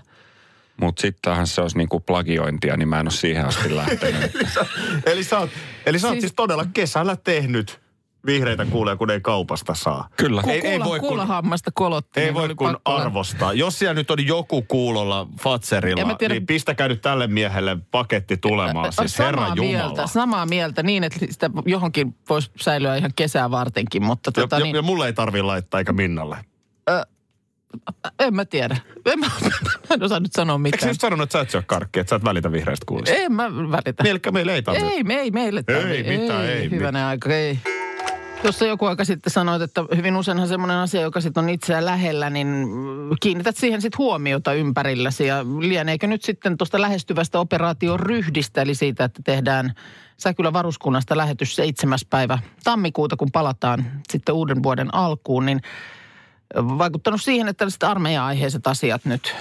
mutta 0.80 1.00
sittenhän 1.02 1.46
se 1.46 1.60
olisi 1.60 1.78
niinku 1.78 2.00
plagiointia, 2.00 2.76
niin 2.76 2.88
mä 2.88 3.00
en 3.00 3.06
ole 3.06 3.10
siihen 3.12 3.46
asti 3.46 3.76
lähtenyt. 3.76 4.32
Eli 5.06 5.24
sä 5.24 5.38
oot, 5.38 5.50
eli 5.86 5.98
sä 5.98 6.06
oot 6.06 6.14
Siis- 6.14 6.22
siis 6.22 6.32
todella 6.36 6.66
kesällä 6.74 7.16
tehnyt 7.16 7.80
vihreitä 8.26 8.64
kuulee, 8.64 8.96
kun 8.96 9.10
ei 9.10 9.20
kaupasta 9.20 9.74
saa. 9.74 10.08
Kyllä. 10.16 10.42
Ei- 10.46 10.52
ei 10.66 10.78
kuula, 10.78 10.84
voi 10.84 11.00
kun- 11.00 11.08
kuulahammasta 11.08 11.70
kolotti. 11.74 12.20
Ei 12.20 12.26
niin 12.26 12.34
voi 12.34 12.54
kun 12.54 12.66
lähteä. 12.66 12.80
arvostaa. 12.84 13.52
Jos 13.52 13.78
siellä 13.78 13.94
nyt 13.94 14.10
on 14.10 14.26
joku 14.26 14.62
kuulolla 14.62 15.28
Fatserilla, 15.40 16.14
tiedä- 16.14 16.34
niin 16.34 16.46
pistäkää 16.46 16.88
nyt 16.88 17.00
tälle 17.02 17.26
miehelle 17.26 17.76
paketti 17.90 18.36
tulemaan. 18.36 18.92
Siis 18.92 19.14
samaa 19.14 19.26
Herra 19.44 19.54
mieltä, 19.54 19.84
Jumala. 19.88 20.06
samaa 20.06 20.46
mieltä 20.46 20.82
niin, 20.82 21.04
että 21.04 21.18
sitä 21.30 21.50
johonkin 21.66 22.14
voisi 22.28 22.50
säilyä 22.60 22.96
ihan 22.96 23.10
kesää 23.16 23.50
vartenkin, 23.50 24.02
mutta 24.04 24.28
Ja, 24.28 24.32
tota 24.32 24.58
ja, 24.58 24.64
niin, 24.64 24.76
ja 24.76 24.82
mulle 24.82 25.06
ei 25.06 25.12
tarvi 25.12 25.42
laittaa 25.42 25.80
eikä 25.80 25.92
Minnalle. 25.92 26.36
En 28.18 28.34
mä 28.34 28.44
tiedä. 28.44 28.76
En 29.06 29.18
mä, 29.18 29.26
mä 29.88 29.94
en 29.94 30.02
osaa 30.02 30.20
nyt 30.20 30.32
sanoa 30.32 30.60
Eikö 30.64 30.68
sä 30.68 30.76
mitään. 30.76 30.90
just 30.90 31.00
sanonut, 31.00 31.24
että 31.24 31.32
sä 31.32 31.40
et 31.42 31.50
syö 31.50 31.62
karkkia, 31.66 32.00
että 32.00 32.10
sä 32.10 32.16
et 32.16 32.24
välitä 32.24 32.52
vihreistä 32.52 32.86
kuulista? 32.86 33.14
En 33.14 33.32
mä 33.32 33.50
välitä. 33.52 34.02
Meillä, 34.02 34.20
meillä 34.32 34.52
ei 34.54 34.62
tarvitse. 34.62 34.88
Ei, 34.88 35.04
me 35.04 35.14
ei 35.14 35.30
meille 35.30 35.62
tarvi. 35.62 35.90
Ei 35.90 36.18
mitään, 36.18 36.44
ei 36.44 36.70
Hyvänen 36.70 37.04
aika, 37.04 37.34
ei. 37.34 37.58
Tuossa 38.42 38.66
joku 38.66 38.84
aika 38.86 39.04
sitten 39.04 39.32
sanoit, 39.32 39.62
että 39.62 39.84
hyvin 39.96 40.16
useinhan 40.16 40.48
semmoinen 40.48 40.76
asia, 40.76 41.00
joka 41.00 41.20
sitten 41.20 41.44
on 41.44 41.50
itseä 41.50 41.84
lähellä, 41.84 42.30
niin 42.30 42.68
kiinnität 43.20 43.56
siihen 43.56 43.82
sitten 43.82 43.98
huomiota 43.98 44.52
ympärilläsi. 44.52 45.26
Ja 45.26 45.44
lieneekö 45.58 46.06
nyt 46.06 46.24
sitten 46.24 46.56
tuosta 46.58 46.80
lähestyvästä 46.80 47.40
operaation 47.40 48.00
ryhdistä, 48.00 48.62
eli 48.62 48.74
siitä, 48.74 49.04
että 49.04 49.22
tehdään 49.24 49.74
Säkylä 50.16 50.52
varuskunnasta 50.52 51.16
lähetys 51.16 51.56
7. 51.56 51.98
päivä 52.10 52.38
tammikuuta, 52.64 53.16
kun 53.16 53.28
palataan 53.32 53.84
sitten 54.12 54.34
uuden 54.34 54.62
vuoden 54.62 54.94
alkuun, 54.94 55.46
niin 55.46 55.60
vaikuttanut 56.54 57.22
siihen, 57.22 57.48
että 57.48 57.58
tällaiset 57.58 57.82
armeija-aiheiset 57.82 58.66
asiat 58.66 59.04
nyt 59.04 59.34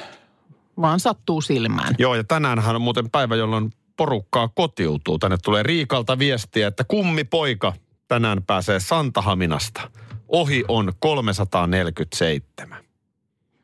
vaan 0.81 0.99
sattuu 0.99 1.41
silmään. 1.41 1.95
Joo, 1.97 2.15
ja 2.15 2.23
tänäänhän 2.23 2.75
on 2.75 2.81
muuten 2.81 3.09
päivä, 3.09 3.35
jolloin 3.35 3.73
porukkaa 3.97 4.47
kotiutuu. 4.47 5.19
Tänne 5.19 5.37
tulee 5.43 5.63
Riikalta 5.63 6.19
viestiä, 6.19 6.67
että 6.67 6.83
kummi 6.83 7.23
poika 7.23 7.73
tänään 8.07 8.43
pääsee 8.43 8.79
Santahaminasta. 8.79 9.91
Ohi 10.27 10.63
on 10.67 10.93
347. 10.99 12.85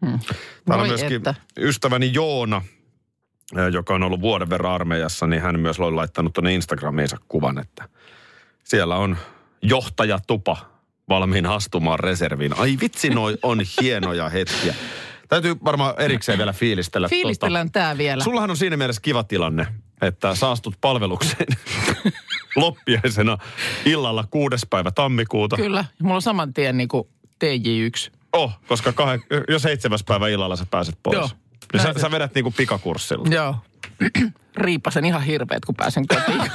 Hmm. 0.05 0.19
Täällä 0.65 0.81
on 0.81 0.87
myöskin 0.87 1.15
että. 1.15 1.35
ystäväni 1.59 2.13
Joona, 2.13 2.61
eh, 3.57 3.73
joka 3.73 3.93
on 3.93 4.03
ollut 4.03 4.21
vuoden 4.21 4.49
verran 4.49 4.71
armeijassa, 4.71 5.27
niin 5.27 5.41
hän 5.41 5.59
myös 5.59 5.79
on 5.79 5.95
laittanut 5.95 6.33
tuonne 6.33 6.53
Instagramiinsa 6.53 7.17
kuvan, 7.27 7.59
että 7.59 7.89
siellä 8.63 8.95
on 8.95 9.17
johtajatupa 9.61 10.70
valmiina 11.11 11.55
astumaan 11.55 11.99
reserviin. 11.99 12.59
Ai 12.59 12.77
vitsi, 12.81 13.09
noi 13.09 13.37
on 13.43 13.61
hienoja 13.81 14.29
hetkiä. 14.29 14.75
Täytyy 15.27 15.55
varmaan 15.65 15.93
erikseen 15.97 16.37
vielä 16.37 16.53
fiilistellä. 16.53 17.09
Fiilistellään 17.09 17.71
tämä 17.71 17.97
vielä. 17.97 18.13
Tota, 18.19 18.23
sullahan 18.23 18.49
on 18.49 18.57
siinä 18.57 18.77
mielessä 18.77 19.01
kiva 19.01 19.23
tilanne, 19.23 19.67
että 20.01 20.35
saastut 20.35 20.75
palvelukseen 20.81 21.47
loppiaisena 22.55 23.37
illalla 23.85 24.25
kuudes 24.31 24.65
päivä 24.69 24.91
tammikuuta. 24.91 25.55
Kyllä, 25.55 25.85
mulla 26.01 26.15
on 26.15 26.21
saman 26.21 26.53
tien 26.53 26.77
niin 26.77 26.87
kuin 26.87 27.07
TJ1. 27.43 28.11
Oh, 28.33 28.59
koska 28.67 28.91
kah- 28.91 29.45
jo 29.51 29.59
seitsemäs 29.59 30.03
päivä 30.03 30.27
illalla 30.27 30.55
sä 30.55 30.65
pääset 30.71 30.95
pois. 31.03 31.15
Joo. 31.15 31.29
Niin 31.73 31.83
sä, 31.83 31.93
sä 31.97 32.11
vedät 32.11 32.35
niinku 32.35 32.53
pikakurssilla. 32.57 33.25
Joo. 33.29 33.55
Riipasen 34.55 35.05
ihan 35.05 35.23
hirveet, 35.23 35.65
kun 35.65 35.75
pääsen 35.75 36.07
kotiin. 36.07 36.41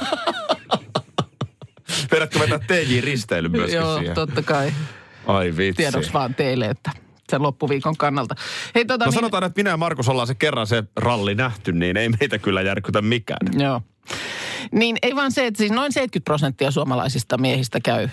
Vedätkö 2.19 2.39
vetää 2.39 2.59
TJ-risteily 2.59 3.49
myöskin 3.49 3.75
Joo, 3.75 3.97
siihen? 3.97 4.15
totta 4.15 4.43
kai. 4.43 4.71
Ai 5.27 5.53
vitsi. 5.57 5.77
Tiedoksi 5.77 6.13
vaan 6.13 6.35
teille, 6.35 6.65
että 6.65 6.91
sen 7.29 7.41
loppuviikon 7.41 7.97
kannalta. 7.97 8.35
Hei, 8.75 8.85
tota, 8.85 9.05
No 9.05 9.09
niin, 9.09 9.15
sanotaan, 9.15 9.43
että 9.43 9.59
minä 9.59 9.69
ja 9.69 9.77
Markus 9.77 10.09
ollaan 10.09 10.27
se 10.27 10.35
kerran 10.35 10.67
se 10.67 10.83
ralli 10.95 11.35
nähty, 11.35 11.71
niin 11.71 11.97
ei 11.97 12.09
meitä 12.09 12.39
kyllä 12.39 12.61
järkytä 12.61 13.01
mikään. 13.01 13.61
Joo. 13.61 13.81
Niin 14.71 14.97
ei 15.01 15.15
vaan 15.15 15.31
se, 15.31 15.45
että 15.45 15.57
siis 15.57 15.71
noin 15.71 15.91
70 15.93 16.25
prosenttia 16.25 16.71
suomalaisista 16.71 17.37
miehistä 17.37 17.79
käy 17.79 18.09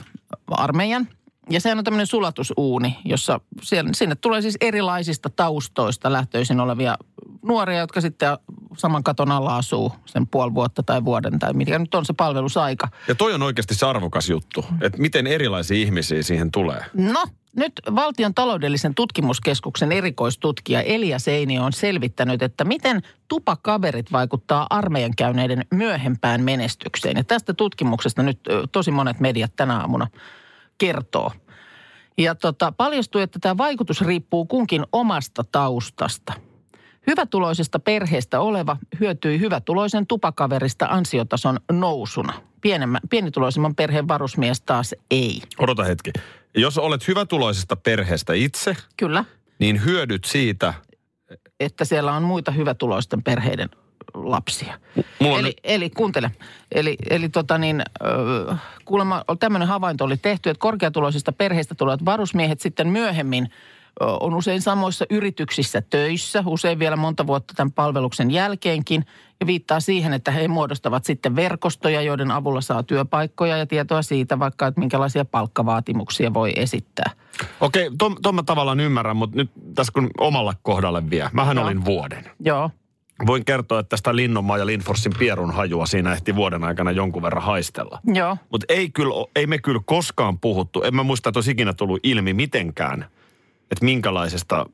armeijan. 0.50 1.08
Ja 1.50 1.61
sehän 1.61 1.78
on 1.78 1.84
tämmöinen 1.84 2.06
sulatusuuni, 2.06 2.96
jossa 3.04 3.40
siellä, 3.62 3.90
sinne 3.94 4.14
tulee 4.14 4.42
siis 4.42 4.56
erilaisista 4.61 5.30
taustoista 5.30 6.12
lähtöisin 6.12 6.61
olevia 6.61 6.96
nuoria, 7.45 7.79
jotka 7.79 8.01
sitten 8.01 8.29
saman 8.77 9.05
katon 9.05 9.33
alla 9.33 9.57
asuu 9.57 9.93
sen 10.07 10.27
puoli 10.27 10.55
vuotta 10.55 10.83
tai 10.83 11.05
vuoden 11.05 11.39
tai 11.39 11.53
mikä 11.53 11.79
nyt 11.79 11.95
on 11.95 12.05
se 12.05 12.13
palvelusaika. 12.13 12.89
Ja 13.09 13.15
toi 13.15 13.35
on 13.35 13.43
oikeasti 13.43 13.75
se 13.75 13.87
arvokas 13.87 14.29
juttu, 14.29 14.65
että 14.81 14.99
miten 14.99 15.27
erilaisia 15.27 15.77
ihmisiä 15.77 16.23
siihen 16.23 16.51
tulee. 16.51 16.85
No, 16.95 17.25
nyt 17.57 17.73
valtion 17.95 18.35
taloudellisen 18.35 18.95
tutkimuskeskuksen 18.95 19.93
erikoistutkija 19.93 20.83
Elia 20.83 21.19
Seini 21.19 21.59
on 21.59 21.73
selvittänyt, 21.73 22.43
että 22.43 22.65
miten 22.65 23.03
tupakaverit 23.29 24.13
vaikuttaa 24.13 24.67
armeijan 24.71 25.17
käyneiden 25.17 25.65
myöhempään 25.71 26.43
menestykseen. 26.43 27.17
Ja 27.17 27.25
tästä 27.25 27.55
tutkimuksesta 27.55 28.23
nyt 28.23 28.41
tosi 28.73 28.91
monet 28.91 29.21
mediat 29.21 29.53
tänä 29.57 29.81
aamuna 29.81 30.07
kertoo. 30.79 31.33
Ja 32.19 32.35
tota, 32.35 32.73
paljastui, 32.73 33.23
että 33.23 33.39
tämä 33.39 33.57
vaikutus 33.57 34.01
riippuu 34.01 34.47
kunkin 34.47 34.85
omasta 34.93 35.45
taustasta. 35.53 36.33
Hyvätuloisesta 37.06 37.78
perheestä 37.78 38.40
oleva 38.40 38.76
hyötyi 39.00 39.40
hyvätuloisen 39.40 40.06
tupakaverista 40.06 40.87
ansiotason 40.87 41.61
nousuna. 41.73 42.32
Pienemmä, 42.61 42.99
pienituloisimman 43.11 43.75
perheen 43.75 44.08
varusmies 44.08 44.61
taas 44.61 44.94
ei. 45.11 45.42
Odota 45.58 45.84
hetki. 45.84 46.11
Jos 46.56 46.78
olet 46.78 47.08
hyvätuloisesta 47.08 47.76
perheestä 47.76 48.32
itse, 48.32 48.76
Kyllä. 48.96 49.25
niin 49.58 49.84
hyödyt 49.84 50.25
siitä. 50.25 50.75
että 51.61 51.84
siellä 51.84 52.12
on 52.12 52.23
muita 52.23 52.50
hyvätuloisten 52.50 53.23
perheiden 53.23 53.68
lapsia. 54.14 54.78
Mulla 55.20 55.34
on 55.34 55.40
Eli, 55.40 55.49
nyt, 55.49 55.56
eli 55.64 55.90
kuuntele, 55.90 56.30
eli, 56.73 56.96
eli 57.11 57.28
tota 57.28 57.58
niin, 57.58 57.82
ö, 58.04 58.54
kuulemma 58.84 59.25
tämmöinen 59.40 59.68
havainto 59.68 60.04
oli 60.04 60.16
tehty, 60.16 60.50
että 60.50 60.61
korkeatuloisista 60.61 61.32
perheistä 61.32 61.75
tulevat 61.75 62.04
varusmiehet 62.04 62.61
sitten 62.61 62.88
myöhemmin 62.88 63.50
on 64.01 64.35
usein 64.35 64.63
samoissa 64.63 65.05
yrityksissä 65.11 65.83
töissä, 65.91 66.43
usein 66.47 66.79
vielä 66.79 66.97
monta 66.97 67.27
vuotta 67.27 67.55
tämän 67.57 67.73
palveluksen 67.73 68.31
jälkeenkin, 68.31 69.05
ja 69.41 69.47
viittaa 69.47 69.81
siihen, 69.81 70.13
että 70.13 70.31
he 70.31 70.49
muodostavat 70.49 71.05
sitten 71.05 71.37
verkostoja, 71.37 72.03
joiden 72.03 72.31
avulla 72.31 72.61
saa 72.61 72.83
työpaikkoja 72.83 73.57
ja 73.57 73.67
tietoa 73.67 74.03
siitä 74.03 74.39
vaikka, 74.39 74.67
että 74.67 74.81
minkälaisia 74.81 75.25
palkkavaatimuksia 75.25 76.35
voi 76.35 76.53
esittää. 76.57 77.11
okei, 77.61 77.91
ton 78.23 78.35
mä 78.35 78.43
tavallaan 78.43 78.81
ymmärrän, 78.81 79.17
mutta 79.17 79.37
nyt 79.37 79.51
tässä 79.75 79.93
kun 79.93 80.11
omalla 80.19 80.55
kohdalle 80.63 81.11
vie. 81.11 81.31
Mähän 81.33 81.57
Joo. 81.57 81.67
olin 81.67 81.85
vuoden. 81.85 82.31
Joo, 82.41 82.71
Voin 83.27 83.45
kertoa, 83.45 83.81
että 83.81 83.89
tästä 83.89 84.17
Linnonmaa 84.17 84.59
ja 84.59 84.67
Linforsin 84.67 85.13
pierun 85.19 85.51
hajua 85.51 85.87
siinä 85.87 86.13
ehti 86.13 86.37
vuoden 86.37 86.65
aikana 86.65 86.91
jonkun 86.91 87.23
verran 87.23 87.43
haistella. 87.43 88.01
joo. 88.15 88.37
Mutta 88.51 88.67
ei, 88.69 88.91
kyllä, 88.91 89.15
ei 89.37 89.47
me 89.47 89.59
kyllä 89.59 89.81
koskaan 89.85 90.39
puhuttu, 90.39 90.83
en 90.83 90.95
mä 90.95 91.03
muista, 91.03 91.29
että 91.29 91.39
olisi 91.39 91.51
ikinä 91.51 91.73
tullut 91.73 92.01
ilmi 92.03 92.33
mitenkään, 92.33 93.07
että 93.71 93.85
minkälaisesta 93.85 94.66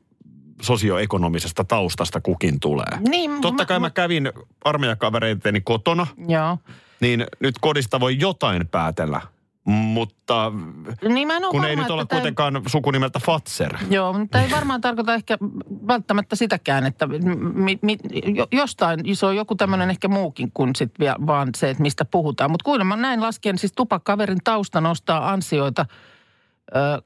sosioekonomisesta 0.61 1.63
taustasta 1.63 2.21
kukin 2.21 2.59
tulee. 2.59 2.99
Niin, 3.09 3.41
Totta 3.41 3.63
mä- 3.63 3.65
kai 3.67 3.79
mä 3.79 3.89
kävin 3.89 4.31
armeijakavereiteni 4.65 5.61
kotona, 5.61 6.07
Joo. 6.27 6.57
niin 6.99 7.25
nyt 7.39 7.55
kodista 7.61 7.99
voi 7.99 8.17
jotain 8.19 8.67
päätellä. 8.67 9.21
Mutta 9.63 10.51
Niin 11.09 11.27
mä 11.27 11.35
en 11.35 11.41
kun 11.41 11.51
varma, 11.53 11.67
ei 11.67 11.75
nyt 11.75 11.89
olla 11.89 12.05
tää- 12.05 12.19
sukunimeltä 12.19 12.61
sukunimeltä 12.67 13.19
Fatser. 13.19 13.77
Joo, 13.89 14.13
mutta 14.13 14.41
ei 14.41 14.51
varmaan 14.51 14.81
tarkoita 14.81 15.13
ehkä 15.13 15.37
välttämättä 15.87 16.35
sitäkään, 16.35 16.85
että 16.85 17.07
mi, 17.53 17.79
mi, 17.81 17.97
jo- 18.35 18.47
jostain 18.51 18.99
se 19.15 19.25
on 19.25 19.35
joku 19.35 19.55
tämmöinen 19.55 19.89
ehkä 19.89 20.07
muukin 20.07 20.51
kuin 20.53 20.75
sit 20.75 20.91
vaan 21.27 21.49
se, 21.57 21.69
että 21.69 21.81
mistä 21.83 22.05
puhutaan. 22.05 22.51
Mutta 22.51 22.63
kuulemma 22.63 22.95
näin 22.95 23.21
laskien 23.21 23.57
siis 23.57 23.73
tupakkaverin 23.75 24.39
tausta 24.43 24.81
nostaa 24.81 25.29
ansioita 25.31 25.85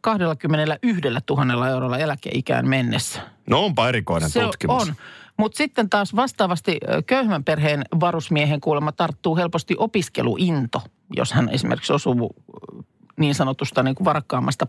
21 0.02 1.02
000 1.30 1.70
eurolla 1.70 1.98
eläkeikään 1.98 2.68
mennessä. 2.68 3.22
No 3.50 3.66
onpa 3.66 3.90
erikoinen 3.90 4.30
Se 4.30 4.42
tutkimus. 4.42 4.90
on. 4.90 4.96
Mutta 5.38 5.58
sitten 5.58 5.90
taas 5.90 6.16
vastaavasti 6.16 6.80
köyhmän 7.06 7.44
perheen 7.44 7.84
varusmiehen 8.00 8.62
kuulemma 8.62 8.92
tarttuu 8.92 9.36
helposti 9.36 9.76
opiskeluinto, 9.78 10.82
jos 11.16 11.34
hän 11.34 11.50
esimerkiksi 11.50 11.94
osuu 11.94 12.36
niin 13.20 13.36
sanotusta 13.36 13.84
niin 13.84 13.96
kuin 13.96 14.06
varakkaammasta, 14.06 14.68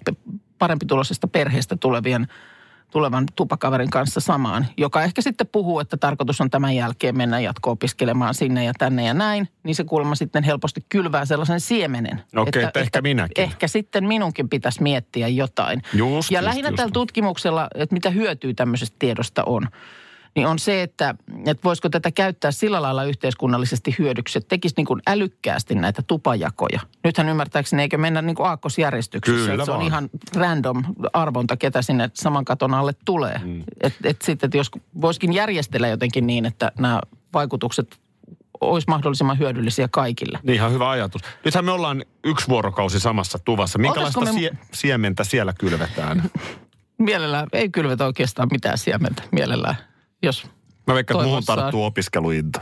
parempituloisesta 0.59 1.29
perheestä 1.29 1.77
tulevien 1.81 2.27
tulevan 2.91 3.25
tupakaverin 3.37 3.91
kanssa 3.91 4.21
samaan, 4.21 4.67
joka 4.77 5.03
ehkä 5.03 5.23
sitten 5.23 5.47
puhuu, 5.47 5.81
että 5.81 5.97
tarkoitus 5.97 6.41
on 6.41 6.51
tämän 6.51 6.77
jälkeen 6.77 7.17
mennä 7.17 7.41
jatko-opiskelemaan 7.41 8.35
sinne 8.35 8.65
ja 8.65 8.73
tänne 8.79 9.05
ja 9.05 9.15
näin, 9.15 9.49
niin 9.63 9.75
se 9.75 9.85
kuulemma 9.85 10.15
sitten 10.15 10.45
helposti 10.45 10.85
kylvää 10.89 11.25
sellaisen 11.25 11.61
siemenen. 11.61 12.23
Okei, 12.37 12.63
että 12.63 12.81
ehkä 12.81 13.03
minäkin. 13.03 13.45
Ehkä 13.45 13.69
sitten 13.69 14.05
minunkin 14.07 14.49
pitäisi 14.49 14.83
miettiä 14.83 15.29
jotain. 15.29 15.83
Just, 15.93 16.31
ja 16.31 16.39
just, 16.39 16.45
lähinnä 16.45 16.69
just. 16.69 16.77
tällä 16.77 16.93
tutkimuksella, 16.93 17.69
että 17.75 17.95
mitä 17.95 18.11
hyötyä 18.11 18.53
tämmöisestä 18.57 18.97
tiedosta 18.99 19.45
on, 19.45 19.69
niin 20.37 20.47
on 20.47 20.59
se, 20.59 20.83
että, 20.83 21.15
että 21.47 21.65
voisiko 21.65 21.89
tätä 21.89 22.11
käyttää 22.11 22.51
sillä 22.51 22.83
lailla 22.83 23.05
yhteiskunnallisesti 23.05 23.95
hyödyksi, 23.99 24.39
että 24.39 24.49
tekisi 24.49 24.75
niin 24.77 24.87
kuin 24.87 25.03
älykkäästi 25.07 25.75
näitä 25.75 26.03
tupajakoja. 26.03 26.81
Nythän 27.05 27.29
ymmärtääkseni 27.29 27.83
eikö 27.83 27.99
mennä 27.99 28.23
niin 28.23 28.37
kuin 28.37 28.47
aakkosjärjestyksessä, 28.47 29.41
Kyllä 29.41 29.55
että 29.55 29.65
se 29.65 29.73
on 29.73 29.83
ihan 29.83 30.11
random 30.35 30.85
arvonta, 31.13 31.57
ketä 31.57 31.83
sinne 31.83 32.11
saman 32.15 32.45
katon 32.45 32.75
alle 32.75 32.93
tulee. 33.05 33.41
Mm. 33.45 33.65
Että 33.81 34.09
et 34.09 34.23
sitten, 34.23 34.47
että 34.47 34.57
jos 34.57 34.71
voisikin 35.01 35.33
järjestellä 35.33 35.89
jotenkin 35.89 36.27
niin, 36.27 36.47
että 36.47 36.73
nämä 36.79 37.01
vaikutukset 37.35 37.97
olisi 38.61 38.89
mahdollisimman 38.89 39.39
hyödyllisiä 39.39 39.89
kaikille. 39.91 40.39
Niin 40.43 40.55
ihan 40.55 40.73
hyvä 40.73 40.91
ajatus. 40.91 41.23
Nythän 41.45 41.65
me 41.65 41.71
ollaan 41.71 42.05
yksi 42.25 42.49
vuorokausi 42.49 43.01
samassa 43.01 43.39
tuvassa. 43.39 43.79
Minkälaista 43.79 44.21
me- 44.21 44.31
sie- 44.31 44.57
siementä 44.73 45.25
siellä 45.25 45.53
kylvetään? 45.53 46.23
Mielellään 46.99 47.47
ei 47.53 47.69
kylvetä 47.69 48.07
oikeastaan 48.07 48.49
mitään 48.53 48.79
siementä 48.79 49.23
mielellään, 49.33 49.77
jos 50.27 50.47
Mä 50.87 50.95
veikkaan, 50.95 51.21
että 51.21 51.27
muuhun 51.27 51.45
tarttuu 51.45 51.85
opiskeluinto. 51.85 52.61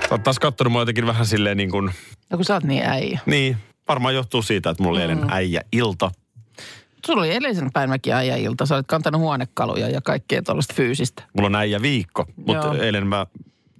Sä 0.00 0.08
oot 0.10 0.22
taas 0.22 0.38
kattonut 0.38 0.72
mua 0.72 0.80
jotenkin 0.80 1.06
vähän 1.06 1.26
silleen 1.26 1.56
niin 1.56 1.70
kuin, 1.70 1.90
no 2.30 2.36
kun 2.36 2.44
sä 2.44 2.54
oot 2.54 2.64
niin 2.64 2.82
äijä. 2.86 3.20
niin, 3.26 3.56
varmaan 3.88 4.14
johtuu 4.14 4.42
siitä, 4.42 4.70
että 4.70 4.82
mulla 4.82 4.98
mm. 4.98 5.02
eilen 5.02 5.26
äijä 5.30 5.60
ilta. 5.72 6.10
sulla 7.06 7.20
oli 7.20 7.30
edellisen 7.30 7.72
päivänäkin 7.72 8.14
ajailta. 8.14 8.66
Sä 8.66 8.74
olet 8.74 8.86
kantanut 8.86 9.20
huonekaluja 9.20 9.88
ja 9.88 10.00
kaikkea 10.00 10.42
tuollaista 10.42 10.74
fyysistä. 10.74 11.22
Mulla 11.36 11.46
on 11.46 11.54
äijä 11.54 11.82
viikko, 11.82 12.26
mutta 12.36 12.66
Joo. 12.66 12.74
eilen 12.74 13.06
mä 13.06 13.26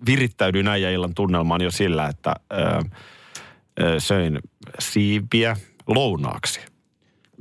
virittäydyin 0.06 0.68
äijä 0.68 0.90
illan 0.90 1.14
tunnelmaan 1.14 1.62
jo 1.62 1.70
sillä, 1.70 2.06
että 2.06 2.34
ö, 2.52 2.82
ö, 3.80 4.00
söin 4.00 4.38
siipiä 4.78 5.56
lounaaksi. 5.86 6.60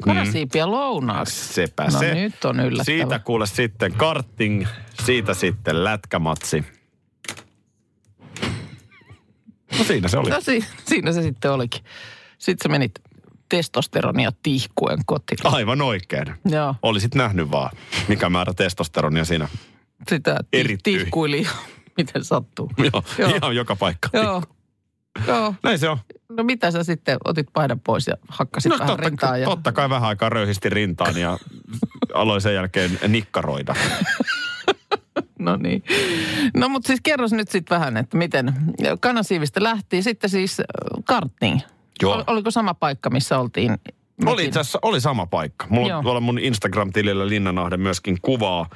Karasiipiä 0.03 0.71
lounaaksi. 0.71 1.53
Sepä 1.53 1.83
No 1.83 1.99
se. 1.99 2.13
nyt 2.13 2.45
on 2.45 2.59
yllättävä. 2.59 2.83
Siitä 2.83 3.19
kuule 3.19 3.47
sitten 3.47 3.93
karting, 3.93 4.65
siitä 5.05 5.33
sitten 5.33 5.83
lätkämatsi. 5.83 6.63
No 9.77 9.83
siinä 9.83 10.07
se 10.07 10.17
oli. 10.17 10.29
No 10.29 10.41
si- 10.41 10.65
siinä 10.85 11.11
se 11.13 11.21
sitten 11.21 11.51
olikin. 11.51 11.83
Sitten 12.37 12.63
sä 12.63 12.69
menit 12.69 12.91
testosteronia 13.49 14.31
tihkuen 14.43 14.99
kotiin. 15.05 15.37
Aivan 15.43 15.81
oikein. 15.81 16.25
Joo, 16.45 16.75
Olisit 16.81 17.15
nähnyt 17.15 17.51
vaan, 17.51 17.71
mikä 18.07 18.29
määrä 18.29 18.53
testosteronia 18.53 19.25
siinä. 19.25 19.47
sitä 20.09 20.37
ti- 20.51 20.77
tihkuili. 20.83 21.47
Miten 21.97 22.23
sattuu. 22.23 22.71
Joo, 22.77 23.03
Joo. 23.17 23.29
ihan 23.35 23.55
joka 23.55 23.75
paikka. 23.75 24.09
Joo. 24.13 24.43
Joo. 25.27 25.55
Näin 25.63 25.79
se 25.79 25.89
on. 25.89 25.97
No 26.29 26.43
mitä 26.43 26.71
sä 26.71 26.83
sitten 26.83 27.17
otit 27.25 27.47
paidan 27.53 27.79
pois 27.79 28.07
ja 28.07 28.15
hakkasit 28.29 28.69
No 28.69 28.79
vähän 28.79 28.87
totta, 28.87 29.09
rintaa 29.09 29.37
ja... 29.37 29.45
totta 29.47 29.71
kai 29.71 29.89
vähän 29.89 30.09
aikaa 30.09 30.29
röyhisti 30.29 30.69
rintaan 30.69 31.17
ja 31.17 31.37
aloin 32.13 32.41
sen 32.41 32.53
jälkeen 32.53 32.99
nikkaroida. 33.07 33.75
No 35.39 35.55
niin. 35.55 35.83
No 36.53 36.69
mutta 36.69 36.87
siis 36.87 36.99
kerros 37.03 37.31
nyt 37.31 37.49
sitten 37.49 37.75
vähän, 37.79 37.97
että 37.97 38.17
miten 38.17 38.53
kanasiivistä 38.99 39.63
lähti. 39.63 40.01
Sitten 40.01 40.29
siis 40.29 40.59
äh, 40.59 40.65
karting. 41.05 41.59
Joo. 42.01 42.15
Ol, 42.15 42.23
oliko 42.27 42.51
sama 42.51 42.73
paikka, 42.73 43.09
missä 43.09 43.39
oltiin? 43.39 43.71
Oli 43.71 44.31
mekin? 44.35 44.45
itse 44.45 44.59
asiassa 44.59 44.79
oli 44.81 45.01
sama 45.01 45.25
paikka. 45.25 45.67
Mulla 45.69 45.87
Joo. 45.89 45.97
on 45.97 46.03
tuolla 46.03 46.21
mun 46.21 46.39
Instagram-tilillä 46.39 47.27
Linnanahde 47.27 47.77
myöskin 47.77 48.17
kuvaa. 48.21 48.69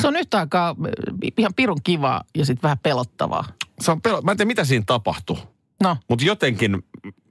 Se 0.00 0.08
on 0.08 0.16
yhtä 0.16 0.38
aikaa 0.38 0.68
äh, 0.68 1.32
ihan 1.38 1.54
pirun 1.54 1.80
kivaa 1.84 2.24
ja 2.34 2.44
sitten 2.44 2.62
vähän 2.62 2.78
pelottavaa. 2.78 3.44
Se 3.80 3.90
on 3.90 4.02
pelo- 4.02 4.22
mä 4.22 4.30
en 4.30 4.36
tiedä, 4.36 4.46
mitä 4.48 4.64
siinä 4.64 4.84
tapahtui. 4.86 5.36
No, 5.82 5.96
Mutta 6.08 6.24
jotenkin 6.24 6.82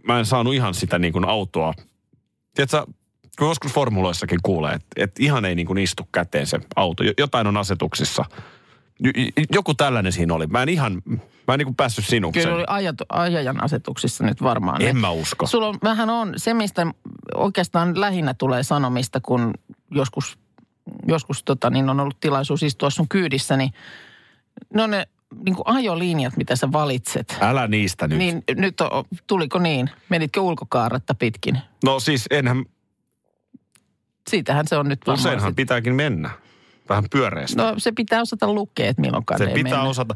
mä 0.03 0.19
en 0.19 0.25
saanut 0.25 0.53
ihan 0.53 0.73
sitä 0.73 0.99
niin 0.99 1.13
kuin 1.13 1.25
autoa. 1.25 1.73
Tiedätkö, 2.55 2.85
kun 3.39 3.47
joskus 3.47 3.73
formuloissakin 3.73 4.39
kuulee, 4.43 4.73
että, 4.73 4.87
että 4.95 5.23
ihan 5.23 5.45
ei 5.45 5.55
niin 5.55 5.67
kuin 5.67 5.77
istu 5.77 6.07
käteen 6.11 6.47
se 6.47 6.59
auto. 6.75 7.03
Jo- 7.03 7.13
Jotain 7.17 7.47
on 7.47 7.57
asetuksissa. 7.57 8.25
Joku 9.51 9.73
tällainen 9.73 10.11
siinä 10.11 10.33
oli. 10.33 10.47
Mä 10.47 10.63
en 10.63 10.69
ihan, 10.69 11.01
mä 11.47 11.53
en 11.53 11.57
niin 11.57 11.65
kuin 11.65 11.75
päässyt 11.75 12.05
sinukseen. 12.05 12.43
kyllä 12.43 12.55
oli 12.57 12.63
ajat, 12.67 12.95
ajajan 13.09 13.63
asetuksissa 13.63 14.23
nyt 14.23 14.43
varmaan. 14.43 14.81
En 14.81 14.97
mä 14.97 15.09
usko. 15.09 15.47
Sulla 15.47 15.67
on, 15.67 15.77
vähän 15.83 16.09
on 16.09 16.33
se, 16.37 16.53
mistä 16.53 16.87
oikeastaan 17.35 17.99
lähinnä 17.99 18.33
tulee 18.33 18.63
sanomista, 18.63 19.19
kun 19.23 19.53
joskus, 19.91 20.37
joskus 21.07 21.43
tota, 21.43 21.69
niin 21.69 21.89
on 21.89 21.99
ollut 21.99 22.19
tilaisuus 22.19 22.63
istua 22.63 22.89
sun 22.89 23.09
kyydissä, 23.09 23.57
niin 23.57 23.71
ne 24.73 24.83
on 24.83 24.89
ne 24.91 25.07
niin 25.45 25.55
kuin 25.55 25.67
ajolinjat, 25.67 26.37
mitä 26.37 26.55
sä 26.55 26.71
valitset. 26.71 27.37
Älä 27.41 27.67
niistä 27.67 28.07
nyt. 28.07 28.17
Niin 28.17 28.43
nyt 28.55 28.81
on, 28.81 29.03
tuliko 29.27 29.59
niin? 29.59 29.89
Menitkö 30.09 30.41
ulkokaaretta 30.41 31.15
pitkin? 31.15 31.57
No 31.83 31.99
siis 31.99 32.25
enhän, 32.31 32.65
Siitähän 34.29 34.67
se 34.67 34.77
on 34.77 34.87
nyt 34.89 34.99
varmaan. 35.07 35.19
useinhan 35.19 35.49
sit- 35.51 35.55
pitääkin 35.55 35.95
mennä. 35.95 36.29
Vähän 36.89 37.03
pyöreästi. 37.11 37.55
No 37.55 37.73
se 37.77 37.91
pitää 37.91 38.21
osata 38.21 38.53
lukea, 38.53 38.89
että 38.89 39.01
milloinkaan 39.01 39.37
Se 39.37 39.45
pitää 39.47 39.63
mennä. 39.63 39.89
osata. 39.89 40.15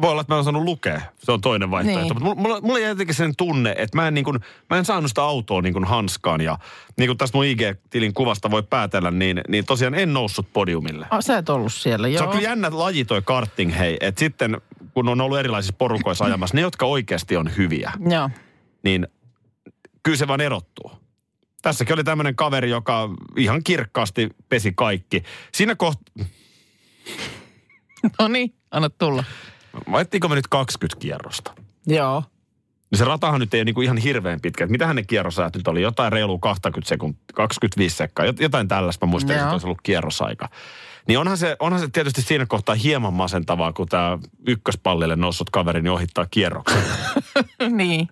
Voi 0.00 0.10
olla, 0.10 0.20
että 0.20 0.32
mä 0.32 0.36
en 0.36 0.40
osannut 0.40 0.62
lukea. 0.64 1.00
Se 1.18 1.32
on 1.32 1.40
toinen 1.40 1.70
vaihtoehto. 1.70 2.14
Niin. 2.14 2.22
Mutta 2.24 2.40
mulla, 2.42 2.60
mulla, 2.60 2.78
jäi 2.78 2.88
jotenkin 2.90 3.14
sen 3.14 3.36
tunne, 3.36 3.74
että 3.78 3.96
mä 3.96 4.08
en, 4.08 4.14
niin 4.14 4.24
kuin, 4.24 4.38
mä 4.70 4.76
en 4.78 4.84
saanut 4.84 5.10
sitä 5.10 5.22
autoa 5.22 5.62
niin 5.62 5.72
kuin 5.72 5.84
hanskaan. 5.84 6.40
Ja 6.40 6.58
niin 6.98 7.08
kuin 7.08 7.18
tästä 7.18 7.38
mun 7.38 7.44
IG-tilin 7.44 8.14
kuvasta 8.14 8.50
voi 8.50 8.62
päätellä, 8.62 9.10
niin, 9.10 9.40
niin 9.48 9.64
tosiaan 9.66 9.94
en 9.94 10.12
noussut 10.12 10.46
podiumille. 10.52 11.06
Ah, 11.10 11.20
sä 11.24 11.38
et 11.38 11.48
ollut 11.48 11.72
siellä, 11.72 12.06
Se 12.08 12.12
joo. 12.12 12.24
on 12.24 12.30
kyllä 12.30 12.48
jännä 12.48 12.68
laji 12.72 13.04
toi 13.04 13.22
karting, 13.22 13.78
hei. 13.78 13.96
Että 14.00 14.18
sitten 14.18 14.60
kun 14.94 15.08
on 15.08 15.20
ollut 15.20 15.38
erilaisissa 15.38 15.74
porukoissa 15.78 16.24
ajamassa, 16.24 16.54
ne 16.56 16.60
jotka 16.60 16.86
oikeasti 16.86 17.36
on 17.36 17.50
hyviä, 17.56 17.92
Joo. 18.10 18.30
niin 18.82 19.06
kyllä 20.02 20.16
se 20.18 20.28
vaan 20.28 20.40
erottuu. 20.40 20.90
Tässäkin 21.66 21.94
oli 21.94 22.04
tämmöinen 22.04 22.36
kaveri, 22.36 22.70
joka 22.70 23.08
ihan 23.36 23.64
kirkkaasti 23.64 24.28
pesi 24.48 24.72
kaikki. 24.76 25.22
Siinä 25.54 25.74
kohtaa, 25.74 26.14
No 28.18 28.28
niin, 28.28 28.54
anna 28.70 28.90
tulla. 28.90 29.24
vaihtiinko 29.92 30.28
me 30.28 30.34
nyt 30.34 30.46
20 30.50 31.00
kierrosta? 31.00 31.52
Joo. 31.86 32.22
Niin 32.90 32.98
se 32.98 33.04
ratahan 33.04 33.40
nyt 33.40 33.54
ei 33.54 33.58
ole 33.58 33.64
niinku 33.64 33.80
ihan 33.80 33.96
hirveän 33.96 34.40
pitkä. 34.40 34.64
Et 34.64 34.70
Mitähän 34.70 34.96
ne 34.96 35.02
kierrosajat 35.02 35.56
nyt 35.56 35.68
oli? 35.68 35.82
Jotain 35.82 36.12
reilu 36.12 36.38
20 36.38 36.88
sekuntia, 36.88 37.20
25 37.34 37.96
sekkaa. 37.96 38.26
Jot- 38.26 38.42
Jotain 38.42 38.68
tällaista 38.68 39.06
mä 39.06 39.10
muistan, 39.10 39.36
että 39.36 39.50
olisi 39.52 39.66
ollut 39.66 39.82
kierrosaika. 39.82 40.48
Niin 41.06 41.18
onhan 41.18 41.38
se, 41.38 41.56
onhan 41.60 41.80
se 41.80 41.88
tietysti 41.88 42.22
siinä 42.22 42.46
kohtaa 42.46 42.74
hieman 42.74 43.12
masentavaa, 43.12 43.72
kun 43.72 43.88
tämä 43.88 44.18
ykköspallille 44.46 45.16
noussut 45.16 45.50
kaveri 45.50 45.82
niin 45.82 45.92
ohittaa 45.92 46.26
kierroksen. 46.30 46.82
niin, 47.60 48.08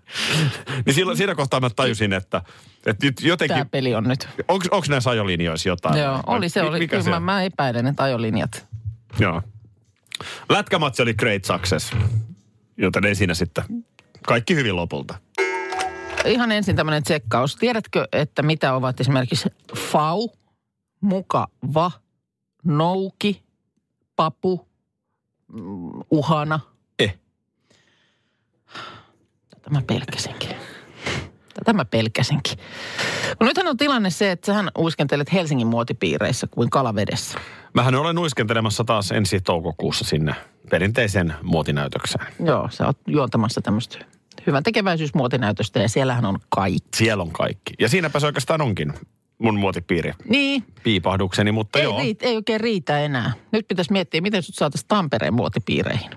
niin 0.86 0.94
silloin, 0.94 1.16
siinä 1.16 1.34
kohtaa 1.34 1.60
mä 1.60 1.70
tajusin, 1.70 2.12
että, 2.12 2.42
että 2.86 3.06
nyt 3.06 3.20
jotenkin, 3.20 3.54
tämä 3.54 3.64
peli 3.64 3.94
on 3.94 4.04
nyt. 4.04 4.28
onko 4.48 4.86
näissä 4.88 5.10
ajolinjoissa 5.10 5.68
jotain? 5.68 6.00
Joo, 6.00 6.20
oli 6.26 6.48
se. 6.48 6.62
Oli, 6.62 6.78
mikä 6.78 6.90
kyllä 6.90 7.02
se 7.02 7.10
mä, 7.10 7.20
mä 7.20 7.42
epäilen, 7.42 7.86
että 7.86 8.02
ajolinjat. 8.02 8.66
Joo. 9.18 9.42
Lätkämatsi 10.48 11.02
oli 11.02 11.14
great 11.14 11.44
success, 11.44 11.92
joten 12.76 13.04
ei 13.04 13.14
siinä 13.14 13.34
sitten 13.34 13.64
kaikki 14.26 14.54
hyvin 14.54 14.76
lopulta. 14.76 15.14
Ihan 16.24 16.52
ensin 16.52 16.76
tämmöinen 16.76 17.02
tsekkaus. 17.02 17.56
Tiedätkö, 17.56 18.08
että 18.12 18.42
mitä 18.42 18.74
ovat 18.74 19.00
esimerkiksi 19.00 19.48
FAU, 19.76 20.32
mukava, 21.00 21.90
nouki, 22.64 23.42
papu, 24.16 24.68
mm, 25.52 25.90
uhana? 26.10 26.60
Eh. 26.98 27.18
Tätä 29.50 29.70
mä 29.70 29.82
pelkäsinkin. 29.86 30.56
Tätä 31.54 31.72
mä 31.72 31.84
pelkäsinkin. 31.84 32.58
No 33.40 33.46
nythän 33.46 33.66
on 33.66 33.76
tilanne 33.76 34.10
se, 34.10 34.30
että 34.30 34.46
sähän 34.46 34.70
uiskentelet 34.78 35.32
Helsingin 35.32 35.66
muotipiireissä 35.66 36.46
kuin 36.46 36.70
kalavedessä. 36.70 37.38
Mähän 37.74 37.94
olen 37.94 38.18
uiskentelemassa 38.18 38.84
taas 38.84 39.10
ensi 39.12 39.40
toukokuussa 39.40 40.04
sinne 40.04 40.34
perinteiseen 40.70 41.34
muotinäytökseen. 41.42 42.26
Joo, 42.44 42.68
sä 42.70 42.86
oot 42.86 42.98
juontamassa 43.06 43.60
tämmöistä 43.60 43.98
hyvän 44.46 44.62
tekeväisyysmuotinäytöstä 44.62 45.80
ja 45.80 45.88
siellähän 45.88 46.24
on 46.24 46.38
kaikki. 46.48 46.88
Siellä 46.96 47.22
on 47.22 47.32
kaikki. 47.32 47.74
Ja 47.78 47.88
siinäpä 47.88 48.20
se 48.20 48.26
oikeastaan 48.26 48.60
onkin 48.60 48.92
mun 49.38 49.58
muotipiiri 49.58 50.12
Niin, 50.28 50.64
piipahdukseni, 50.82 51.52
mutta 51.52 51.78
ei, 51.78 51.84
joo. 51.84 51.98
riit, 51.98 52.22
ei 52.22 52.36
oikein 52.36 52.60
riitä 52.60 53.00
enää. 53.00 53.32
Nyt 53.52 53.68
pitäisi 53.68 53.92
miettiä, 53.92 54.20
miten 54.20 54.42
sut 54.42 54.54
saataisiin 54.54 54.88
Tampereen 54.88 55.34
muotipiireihin. 55.34 56.10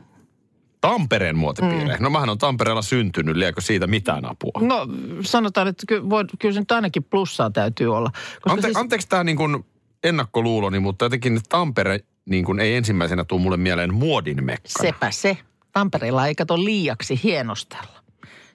Tampereen 0.81 1.37
muotipiiri. 1.37 1.85
Mm. 1.85 2.03
No 2.03 2.09
mähän 2.09 2.29
on 2.29 2.37
Tampereella 2.37 2.81
syntynyt, 2.81 3.35
liekö 3.35 3.61
siitä 3.61 3.87
mitään 3.87 4.25
apua? 4.25 4.51
No 4.61 4.87
sanotaan, 5.21 5.67
että 5.67 5.83
ky, 5.87 6.09
voi, 6.09 6.25
kyllä 6.39 6.53
se 6.53 6.59
nyt 6.59 6.71
ainakin 6.71 7.03
plussaa 7.03 7.49
täytyy 7.49 7.95
olla. 7.95 8.09
Koska 8.11 8.51
Ante, 8.51 8.67
siis, 8.67 8.77
Anteeksi 8.77 9.09
tämä 9.09 9.23
niin 9.23 9.37
kuin 9.37 9.65
ennakkoluuloni, 10.03 10.79
mutta 10.79 11.05
jotenkin 11.05 11.39
Tampere 11.49 11.99
niin 12.25 12.45
kuin 12.45 12.59
ei 12.59 12.75
ensimmäisenä 12.75 13.23
tule 13.23 13.41
mulle 13.41 13.57
mieleen 13.57 13.93
muodin 13.93 14.43
mekkana. 14.43 14.81
sepä 14.81 15.11
se. 15.11 15.37
Tampereella 15.71 16.27
ei 16.27 16.35
kato 16.35 16.63
liiaksi 16.63 17.19
hienostella. 17.23 18.03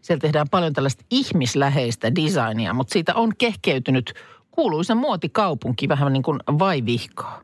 Siellä 0.03 0.21
tehdään 0.21 0.49
paljon 0.49 0.73
tällaista 0.73 1.05
ihmisläheistä 1.11 2.15
designia, 2.15 2.75
mutta 2.75 2.93
siitä 2.93 3.15
on 3.15 3.33
kehkeytynyt 3.39 4.15
kuuluisa 4.53 4.95
muotikaupunki 4.95 5.89
vähän 5.89 6.13
niin 6.13 6.23
kuin 6.23 6.41
vaivihkaa. 6.59 7.43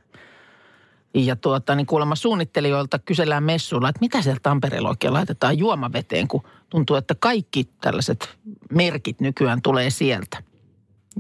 Ja 1.15 1.37
tuota, 1.37 1.75
niin 1.75 1.87
kuulemma 1.87 2.15
suunnittelijoilta 2.15 2.99
kysellään 2.99 3.43
messuilla, 3.43 3.89
että 3.89 4.01
mitä 4.01 4.23
siellä 4.23 4.41
Tampereella 4.43 4.89
oikein 4.89 5.13
laitetaan 5.13 5.59
juomaveteen, 5.59 6.29
kun 6.29 6.43
tuntuu, 6.71 6.97
että 6.97 7.15
kaikki 7.15 7.69
tällaiset 7.81 8.37
merkit 8.73 9.21
nykyään 9.21 9.63
tulee 9.63 9.91
sieltä. 9.91 10.43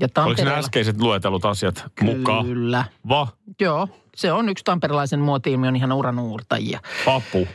Ja 0.00 0.08
Oliko 0.24 0.44
ne 0.44 0.54
äskeiset 0.54 1.00
luetellut 1.00 1.44
asiat 1.44 1.84
mukaan? 2.02 2.46
Kyllä. 2.46 2.84
Va, 3.08 3.28
Joo, 3.60 3.88
se 4.16 4.32
on 4.32 4.48
yksi 4.48 4.64
tamperelaisen 4.64 5.20
muoti-ilmiön 5.20 5.76
ihan 5.76 5.92
uranuurtajia. 5.92 6.80
papu. 7.04 7.48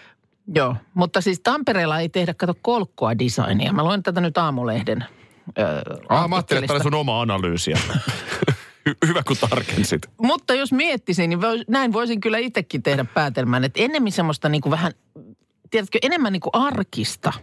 Joo, 0.56 0.76
mutta 0.94 1.22
siis 1.22 1.40
Tampereella 1.40 2.00
ei 2.00 2.10
tehdä, 2.10 2.34
kato, 2.34 2.54
kolkkoa 2.62 3.20
designia. 3.20 3.74
Mä 3.74 3.84
luen 3.84 4.04
tätä 4.04 4.22
nyt 4.22 4.38
aamulehden 4.38 5.06
Ah, 6.10 6.30
mä 6.30 6.36
ajattelin, 6.36 6.64
että 6.64 6.68
tämä 6.68 6.78
oli 6.78 6.84
sun 6.84 6.94
oma 6.94 7.22
analyysiä. 7.22 7.80
Hy- 8.90 9.08
Hyvä, 9.08 9.24
kun 9.28 9.38
tarkensit. 9.50 10.02
Mutta 10.18 10.54
jos 10.54 10.72
miettisin, 10.72 11.30
niin 11.30 11.40
näin 11.68 11.94
voisin 11.94 12.22
kyllä 12.22 12.38
itsekin 12.38 12.84
tehdä 12.84 13.06
päätelmän, 13.06 13.64
että 13.64 13.82
ennemmin 13.82 14.12
semmoista 14.12 14.50
niin 14.50 14.62
kuin 14.62 14.72
vähän, 14.72 14.92
tiedätkö, 15.70 16.00
enemmän 16.02 16.34
niin 16.34 16.42
kuin 16.42 16.56
arkista 16.56 17.34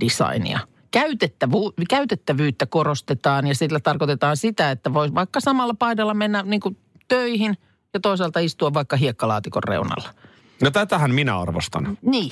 designia. 0.00 0.58
Käytettävy, 0.90 1.56
käytettävyyttä 1.88 2.66
korostetaan 2.66 3.46
ja 3.46 3.54
sillä 3.54 3.80
tarkoitetaan 3.80 4.36
sitä, 4.36 4.70
että 4.70 4.94
voisi 4.94 5.14
vaikka 5.14 5.40
samalla 5.40 5.74
paidalla 5.78 6.14
mennä 6.14 6.42
niin 6.42 6.60
kuin 6.60 6.76
töihin 7.08 7.58
ja 7.94 8.00
toisaalta 8.00 8.40
istua 8.40 8.74
vaikka 8.74 8.96
hiekkalaatikon 8.96 9.62
reunalla. 9.64 10.14
No 10.62 10.70
tätähän 10.70 11.14
minä 11.14 11.40
arvostan. 11.40 11.98
Niin, 12.02 12.30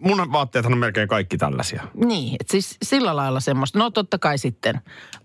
Mun 0.00 0.32
vaatteet 0.32 0.66
on 0.66 0.78
melkein 0.78 1.08
kaikki 1.08 1.38
tällaisia. 1.38 1.82
Niin, 1.94 2.36
että 2.40 2.50
siis 2.50 2.76
sillä 2.82 3.16
lailla 3.16 3.40
semmoista. 3.40 3.78
No 3.78 3.90
totta 3.90 4.18
kai 4.18 4.38
sitten 4.38 4.80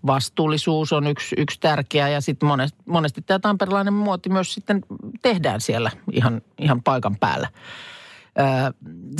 vastuullisuus 0.06 0.92
on 0.92 1.06
yksi, 1.06 1.36
yksi 1.38 1.60
tärkeä 1.60 2.08
ja 2.08 2.20
sitten 2.20 2.46
monesti, 2.46 2.78
monesti 2.86 3.22
tämä 3.22 3.38
tamperilainen 3.38 3.94
muoti 3.94 4.28
myös 4.28 4.54
sitten 4.54 4.80
tehdään 5.22 5.60
siellä 5.60 5.90
ihan, 6.12 6.42
ihan 6.58 6.82
paikan 6.82 7.16
päällä. 7.16 7.48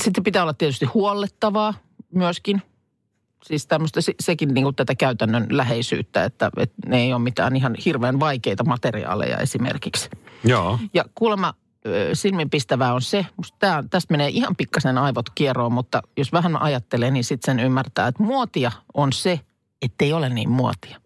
Sitten 0.02 0.24
pitää 0.24 0.42
olla 0.42 0.54
tietysti 0.54 0.86
huollettavaa 0.86 1.74
myöskin. 2.14 2.62
Siis 3.44 3.66
tämmöistä, 3.66 4.00
se- 4.00 4.14
sekin 4.20 4.54
niin 4.54 4.64
kuin 4.64 4.76
tätä 4.76 4.94
käytännön 4.94 5.46
läheisyyttä, 5.50 6.24
että, 6.24 6.50
että 6.56 6.76
ne 6.86 7.00
ei 7.00 7.12
ole 7.12 7.22
mitään 7.22 7.56
ihan 7.56 7.74
hirveän 7.84 8.20
vaikeita 8.20 8.64
materiaaleja 8.64 9.38
esimerkiksi. 9.38 10.10
Joo. 10.44 10.78
Ja 10.94 11.04
kuulemma 11.14 11.54
silminpistävää 12.12 12.94
on 12.94 13.02
se, 13.02 13.26
tää, 13.58 13.84
tästä 13.90 14.12
menee 14.14 14.28
ihan 14.28 14.56
pikkasen 14.56 14.98
aivot 14.98 15.30
kieroon, 15.34 15.72
mutta 15.72 16.02
jos 16.16 16.32
vähän 16.32 16.62
ajattelee, 16.62 17.10
niin 17.10 17.24
sitten 17.24 17.56
sen 17.56 17.64
ymmärtää, 17.64 18.08
että 18.08 18.22
muotia 18.22 18.72
on 18.94 19.12
se, 19.12 19.40
ettei 19.82 20.12
ole 20.12 20.28
niin 20.28 20.50
muotia. 20.50 21.00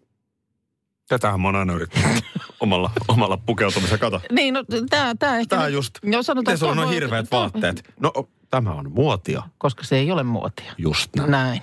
Tätähän 1.07 1.41
mä 1.41 1.47
oon 1.47 1.55
aina 1.55 1.73
yrittänyt 1.73 2.23
omalla, 2.59 2.91
omalla 3.07 3.37
pukeutumisella. 3.37 3.97
Kato. 3.97 4.21
Niin, 4.31 4.53
no 4.53 4.63
tämä 4.89 5.15
tää 5.19 5.37
ehkä... 5.39 5.57
Tää 5.57 5.67
just. 5.67 5.93
Joo, 6.03 6.23
sanotaan, 6.23 6.53
Miten 6.53 6.57
sulla 6.57 6.81
on 6.81 6.87
voi- 6.87 6.95
hirveät 6.95 7.31
vaatteet? 7.31 7.93
No 7.99 8.13
tämä 8.49 8.71
on 8.71 8.91
muotia. 8.91 9.43
Koska 9.57 9.83
se 9.83 9.97
ei 9.97 10.11
ole 10.11 10.23
muotia. 10.23 10.73
Just 10.77 11.15
näin. 11.15 11.31
Näin. 11.31 11.61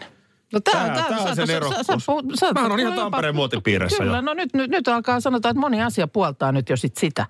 No 0.54 0.60
tää, 0.60 0.94
Tää- 0.94 1.04
tää 1.08 1.18
on 1.18 1.36
sen 1.36 1.50
erokkuus. 1.50 2.40
Mähän 2.54 2.72
on 2.72 2.80
ihan 2.80 2.92
Tampereen 2.92 3.34
muotipiirissä 3.34 3.98
Kyllä, 4.02 4.16
jo. 4.16 4.20
no 4.20 4.34
nyt, 4.34 4.54
nyt, 4.54 4.70
nyt 4.70 4.88
alkaa 4.88 5.20
sanotaan, 5.20 5.50
että 5.50 5.60
moni 5.60 5.82
asia 5.82 6.08
puoltaa 6.08 6.52
nyt 6.52 6.68
jo 6.68 6.76
sit 6.76 6.96
sitä. 6.96 7.26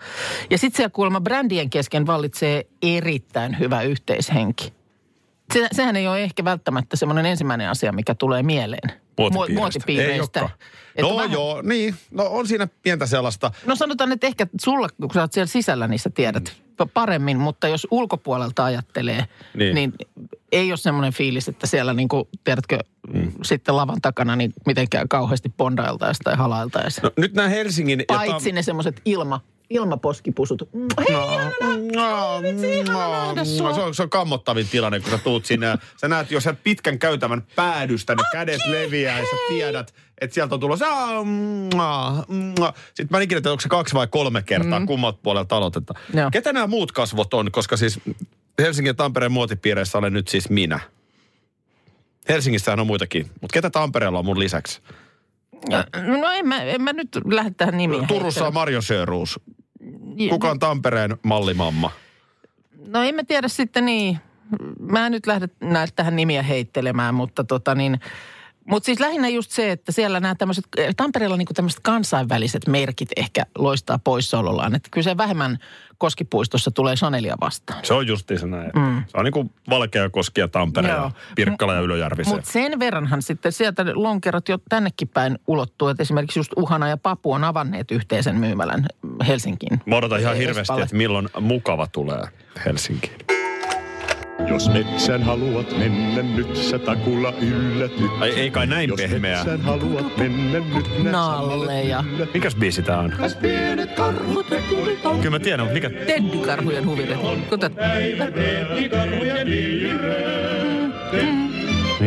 Ja 0.51 0.59
sitten 0.59 0.77
siellä 0.77 0.91
kuulemma 0.91 1.21
brändien 1.21 1.71
kesken 1.71 2.07
vallitsee 2.07 2.67
erittäin 2.83 3.59
hyvä 3.59 3.83
yhteishenki. 3.83 4.73
Se, 5.53 5.69
sehän 5.73 5.97
ei 5.97 6.09
ole 6.09 6.23
ehkä 6.23 6.45
välttämättä 6.45 6.97
semmoinen 6.97 7.27
ensimmäinen 7.27 7.71
asia, 7.71 7.93
mikä 7.93 8.15
tulee 8.15 8.43
mieleen. 8.43 8.91
Mu- 9.21 9.49
Ei 9.49 9.55
muotipiireistä. 9.55 10.41
olekaan. 10.41 10.59
Että 10.97 11.03
No 11.13 11.17
vähän- 11.17 11.33
joo, 11.33 11.63
niin. 11.63 11.95
No 12.11 12.25
on 12.27 12.47
siinä 12.49 12.69
pientä 12.83 13.07
sellaista. 13.07 13.51
No 13.67 13.77
sanotaan, 13.77 14.13
että 14.13 14.27
ehkä 14.27 14.47
sulla, 14.61 14.89
kun 15.01 15.11
sä 15.15 15.21
oot 15.21 15.33
siellä 15.33 15.47
sisällä, 15.47 15.89
niin 15.89 15.99
sä 15.99 16.11
tiedät 16.11 16.53
mm. 16.81 16.89
paremmin, 16.95 17.39
mutta 17.39 17.69
jos 17.69 17.87
ulkopuolelta 17.91 18.65
ajattelee, 18.65 19.25
Niin. 19.55 19.75
niin, 19.75 19.75
niin 19.75 19.93
ei 20.53 20.71
ole 20.71 20.77
semmoinen 20.77 21.13
fiilis, 21.13 21.49
että 21.49 21.67
siellä 21.67 21.93
niin 21.95 22.09
kuin, 22.09 22.29
tiedätkö, 22.45 22.79
mm. 23.15 23.33
sitten 23.43 23.77
lavan 23.77 24.01
takana 24.03 24.37
niin 24.37 24.53
mitenkään 24.67 25.09
kauheasti 25.09 25.49
bondailtaisiin 25.57 26.25
tai 26.25 26.37
halailtaisiin. 26.37 27.03
No, 27.03 27.11
nyt 27.17 27.35
nämä 27.35 27.49
Helsingin... 27.49 28.05
Paitsi 28.09 28.53
ne 28.53 28.63
semmoiset 28.63 29.01
ilma, 29.05 29.41
ilmaposkipusut. 29.71 30.69
Mm, 30.73 30.89
Hei, 30.99 31.17
No, 31.95 32.41
ihana 32.79 33.25
nähdä 33.27 33.45
sua. 33.45 33.75
se, 33.75 33.81
on, 33.81 33.95
se 33.95 34.03
on 34.03 34.11
kammottavin 34.11 34.69
tilanne, 34.69 35.01
kun 35.01 35.11
sä 35.11 35.19
tuut 35.19 35.45
sinne 35.45 35.79
sä 36.01 36.09
näet 36.09 36.31
jo 36.31 36.41
sen 36.41 36.57
pitkän 36.57 36.99
käytävän 36.99 37.43
päädystä, 37.57 38.15
ne 38.15 38.23
kädet 38.33 38.61
leviää 38.67 39.19
ja 39.19 39.25
sä 39.25 39.37
tiedät, 39.49 39.95
että 40.21 40.35
sieltä 40.35 40.55
on 40.55 40.61
tulossa. 40.61 40.87
"Aa, 40.87 41.25
mua, 41.25 42.25
mua." 42.59 42.73
Sitten 42.87 43.07
mä 43.11 43.17
en 43.17 43.23
ikinä 43.23 43.41
tiedä, 43.41 43.51
onko 43.53 43.61
se 43.61 43.69
kaksi 43.69 43.95
vai 43.95 44.07
kolme 44.07 44.43
kertaa, 44.43 44.81
mm. 44.81 44.87
kummat 44.87 45.23
puolelta 45.23 45.57
aloitetaan. 45.57 46.03
Ketä 46.33 46.53
nämä 46.53 46.67
muut 46.67 46.93
kasvot 46.93 47.35
on, 47.35 47.53
koska 47.53 47.77
siis 47.77 48.01
Helsingin 48.59 48.91
ja 48.91 48.95
Tampereen 48.95 49.33
muotipiireissä 49.33 49.99
olen 49.99 50.13
nyt 50.13 50.29
siis 50.29 50.51
minä. 50.51 50.81
Helsingissähän 52.29 52.81
on 52.81 52.87
muitakin, 52.87 53.27
mutta 53.41 53.55
ketä 53.55 53.71
Tampereella 53.71 54.19
on 54.19 54.25
mun 54.25 54.39
lisäksi? 54.39 54.83
No 56.21 56.31
en 56.33 56.49
mä, 56.49 56.63
en 56.63 56.83
mä 56.83 56.93
nyt 56.93 57.09
lähde 57.25 57.51
tähän 57.51 57.77
nimiin. 57.77 58.07
Turussa 58.07 58.47
on 58.47 58.55
Marjo 58.55 58.81
Sjöruus. 58.81 59.41
heittämään. 59.81 60.31
Kuka 60.31 60.51
on 60.51 60.59
Tampereen 60.59 61.17
mallimamma? 61.23 61.91
No 62.87 63.03
en 63.03 63.15
mä 63.15 63.25
tiedä 63.25 63.49
sitten 63.49 63.87
niin. 63.87 64.19
Mä 64.81 65.07
en 65.07 65.13
nyt 65.13 65.27
lähde 65.27 65.49
näitä 65.61 65.93
tähän 65.97 66.17
nimiä 66.17 66.43
heittelemään, 66.43 67.15
mutta 67.15 67.45
tota 67.45 67.75
niin... 67.75 68.01
Mutta 68.69 68.87
siis 68.87 69.01
lähinnä 69.01 69.29
just 69.29 69.51
se, 69.51 69.71
että 69.71 69.93
siellä 69.93 70.21
nämä 70.21 70.35
tämmöiset, 70.35 70.65
Tampereella 70.97 71.37
niinku 71.37 71.55
tämmöiset 71.55 71.81
kansainväliset 71.83 72.69
merkit 72.69 73.09
ehkä 73.17 73.47
loistaa 73.59 73.99
poissaolollaan. 73.99 74.75
Että 74.75 74.89
kyllä 74.93 75.05
se 75.05 75.17
vähemmän 75.17 75.59
Koskipuistossa 75.99 76.71
tulee 76.71 76.95
Chanelia 76.95 77.37
vastaan. 77.41 77.85
Se 77.85 77.95
on 77.95 78.07
justiinsa 78.07 78.47
näin. 78.47 78.71
Mm. 78.77 79.05
Se 79.07 79.19
on 79.19 79.25
niin 79.25 79.33
kuin 79.33 79.51
Valkeakoski 79.71 80.41
ja 80.41 80.49
Tampere 80.49 80.89
Joo. 80.89 81.05
ja 81.05 81.11
Pirkkala 81.35 81.75
ja 81.75 81.81
Ylöjärvi. 81.81 82.23
Mutta 82.27 82.51
sen 82.51 82.79
verranhan 82.79 83.23
sitten 83.23 83.53
sieltä 83.53 83.85
lonkerot 83.95 84.49
jo 84.49 84.59
tännekin 84.69 85.09
päin 85.09 85.39
ulottuu, 85.47 85.89
että 85.89 86.03
esimerkiksi 86.03 86.39
just 86.39 86.53
Uhana 86.57 86.89
ja 86.89 86.97
Papu 86.97 87.33
on 87.33 87.45
avanneet 87.45 87.91
yhteisen 87.91 88.37
myymälän 88.37 88.87
Helsinkiin. 89.27 89.81
Mä 89.87 89.97
odotan 89.97 90.21
ihan 90.21 90.37
hirveästi, 90.37 90.81
että 90.81 90.97
milloin 90.97 91.29
mukava 91.41 91.87
tulee 91.87 92.23
Helsinkiin. 92.65 93.34
Jos 94.49 94.69
metsän 94.69 95.23
haluat 95.23 95.79
mennä 95.79 96.23
nyt, 96.23 96.57
sä 96.57 96.79
takulla 96.79 97.33
yllätyt. 97.41 98.11
Ai 98.21 98.31
ei 98.31 98.51
kai 98.51 98.67
näin 98.67 98.89
Jos 98.91 99.01
pehmeää. 99.01 99.45
metsän 99.45 99.61
haluat 99.61 100.17
mennä 100.17 100.59
nyt, 100.59 101.03
nää 101.03 101.13
Nalleja. 101.13 101.97
samalla 101.97 102.15
yllätyt. 102.17 102.35
Mikäs 102.35 102.55
biisi 102.55 102.83
tää 102.83 102.99
on? 102.99 103.13
Pienet 103.43 103.93
karhut 103.93 104.51
ne 104.51 104.63
kulitavat. 104.69 105.17
Kyllä 105.19 105.31
mä 105.31 105.39
tiedän, 105.39 105.67
mutta 105.67 105.75
mikä... 105.75 105.91
Teddykarhujen 106.07 106.87
huville. 106.87 107.19
Kuten, 107.51 107.73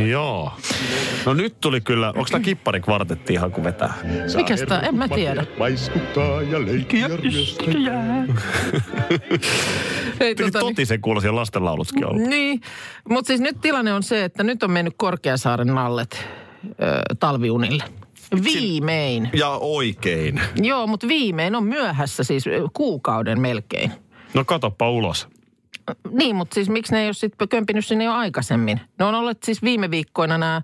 Joo. 0.09 0.51
No 1.25 1.33
nyt 1.33 1.59
tuli 1.59 1.81
kyllä, 1.81 2.07
onko 2.07 2.25
tää 2.31 2.39
kippari 2.39 2.79
kvartetti 2.79 3.33
ihan 3.33 3.51
kun 3.51 3.63
vetää? 3.63 3.93
Mikäs 4.35 4.61
tää? 4.67 4.79
En 4.79 4.95
mä 4.95 5.07
tiedä. 5.07 5.45
Vaiskuttaa 5.59 6.41
ja 6.41 6.65
leikkiä. 6.65 7.09
Ei, 10.19 10.35
tota, 10.35 10.59
niin, 10.59 10.67
totisen 10.67 11.01
kuulosia 11.01 11.35
lastenlaulutkin 11.35 12.05
ollut. 12.05 12.21
niin, 12.21 12.61
mutta 13.09 13.27
siis 13.27 13.41
nyt 13.41 13.61
tilanne 13.61 13.93
on 13.93 14.03
se, 14.03 14.23
että 14.23 14.43
nyt 14.43 14.63
on 14.63 14.71
mennyt 14.71 14.93
Korkeasaaren 14.97 15.67
nallet 15.67 16.25
ö, 16.65 17.15
talviunille. 17.19 17.83
Viimein. 18.43 19.29
Ja 19.33 19.49
oikein. 19.49 20.41
Joo, 20.55 20.87
mutta 20.87 21.07
viimein 21.07 21.55
on 21.55 21.63
myöhässä 21.63 22.23
siis 22.23 22.45
kuukauden 22.73 23.41
melkein. 23.41 23.91
No 24.33 24.45
katoppa 24.45 24.89
ulos. 24.89 25.27
Niin, 26.11 26.35
mutta 26.35 26.53
siis 26.53 26.69
miksi 26.69 26.93
ne 26.93 27.01
ei 27.01 27.07
ole 27.07 27.13
sitten 27.13 27.49
kömpinyt 27.49 27.85
sinne 27.85 28.03
jo 28.03 28.11
aikaisemmin? 28.11 28.81
Ne 28.99 29.05
on 29.05 29.15
ollut 29.15 29.43
siis 29.43 29.63
viime 29.63 29.91
viikkoina 29.91 30.37
nämä 30.37 30.61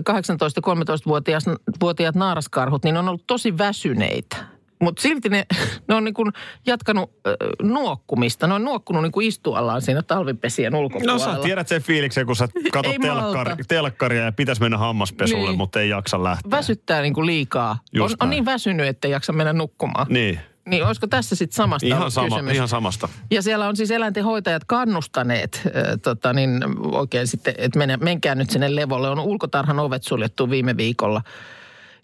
18-13-vuotiaat 0.00 2.14
naaraskarhut, 2.14 2.84
niin 2.84 2.92
ne 2.92 2.98
on 2.98 3.08
ollut 3.08 3.26
tosi 3.26 3.58
väsyneitä. 3.58 4.36
Mutta 4.80 5.02
silti 5.02 5.28
ne, 5.28 5.46
ne 5.88 5.94
on 5.94 6.04
niin 6.04 6.14
kuin 6.14 6.32
jatkanut 6.66 7.10
ö, 7.26 7.36
nuokkumista. 7.62 8.46
Ne 8.46 8.54
on 8.54 8.64
nuokkunut 8.64 9.02
niin 9.02 9.12
kuin 9.12 9.26
istuallaan 9.26 9.82
siinä 9.82 10.02
talvipesien 10.02 10.72
No 10.72 10.78
ulkopuolella. 10.80 11.34
sä 11.34 11.42
tiedät 11.42 11.68
sen 11.68 11.82
fiiliksen, 11.82 12.26
kun 12.26 12.36
sä 12.36 12.48
katot 12.72 12.94
telkkari, 13.02 13.54
telkkaria 13.68 14.22
ja 14.24 14.32
pitäisi 14.32 14.60
mennä 14.62 14.78
hammaspesulle, 14.78 15.46
Niin. 15.48 15.58
mutta 15.58 15.80
ei 15.80 15.88
jaksa 15.88 16.24
lähteä. 16.24 16.50
Väsyttää 16.50 17.02
niin 17.02 17.14
kuin 17.14 17.26
liikaa. 17.26 17.70
On, 17.70 17.78
Just 17.92 18.12
on 18.12 18.26
näin. 18.28 18.30
niin 18.30 18.44
väsynyt, 18.44 18.86
että 18.86 19.08
ei 19.08 19.12
jaksa 19.12 19.32
mennä 19.32 19.52
nukkumaan. 19.52 20.06
Niin, 20.10 20.40
Niin 20.68 20.86
olisiko 20.86 21.06
tässä 21.06 21.36
sitten 21.36 21.56
samasta 21.56 21.86
ihan, 21.86 22.10
sama, 22.10 22.28
kysymys? 22.28 22.54
ihan 22.54 22.68
samasta. 22.68 23.08
Ja 23.30 23.42
siellä 23.42 23.68
on 23.68 23.76
siis 23.76 23.90
eläintenhoitajat 23.90 24.62
kannustaneet, 24.66 25.62
äh, 25.66 25.72
tota 26.02 26.32
niin, 26.32 26.60
oikein 26.92 27.26
sitten, 27.26 27.54
että 27.58 27.78
menkää 28.00 28.34
nyt 28.34 28.50
sinne 28.50 28.74
levolle. 28.76 29.08
On 29.10 29.20
ulkotarhan 29.20 29.78
ovet 29.78 30.02
suljettu 30.02 30.50
viime 30.50 30.76
viikolla. 30.76 31.22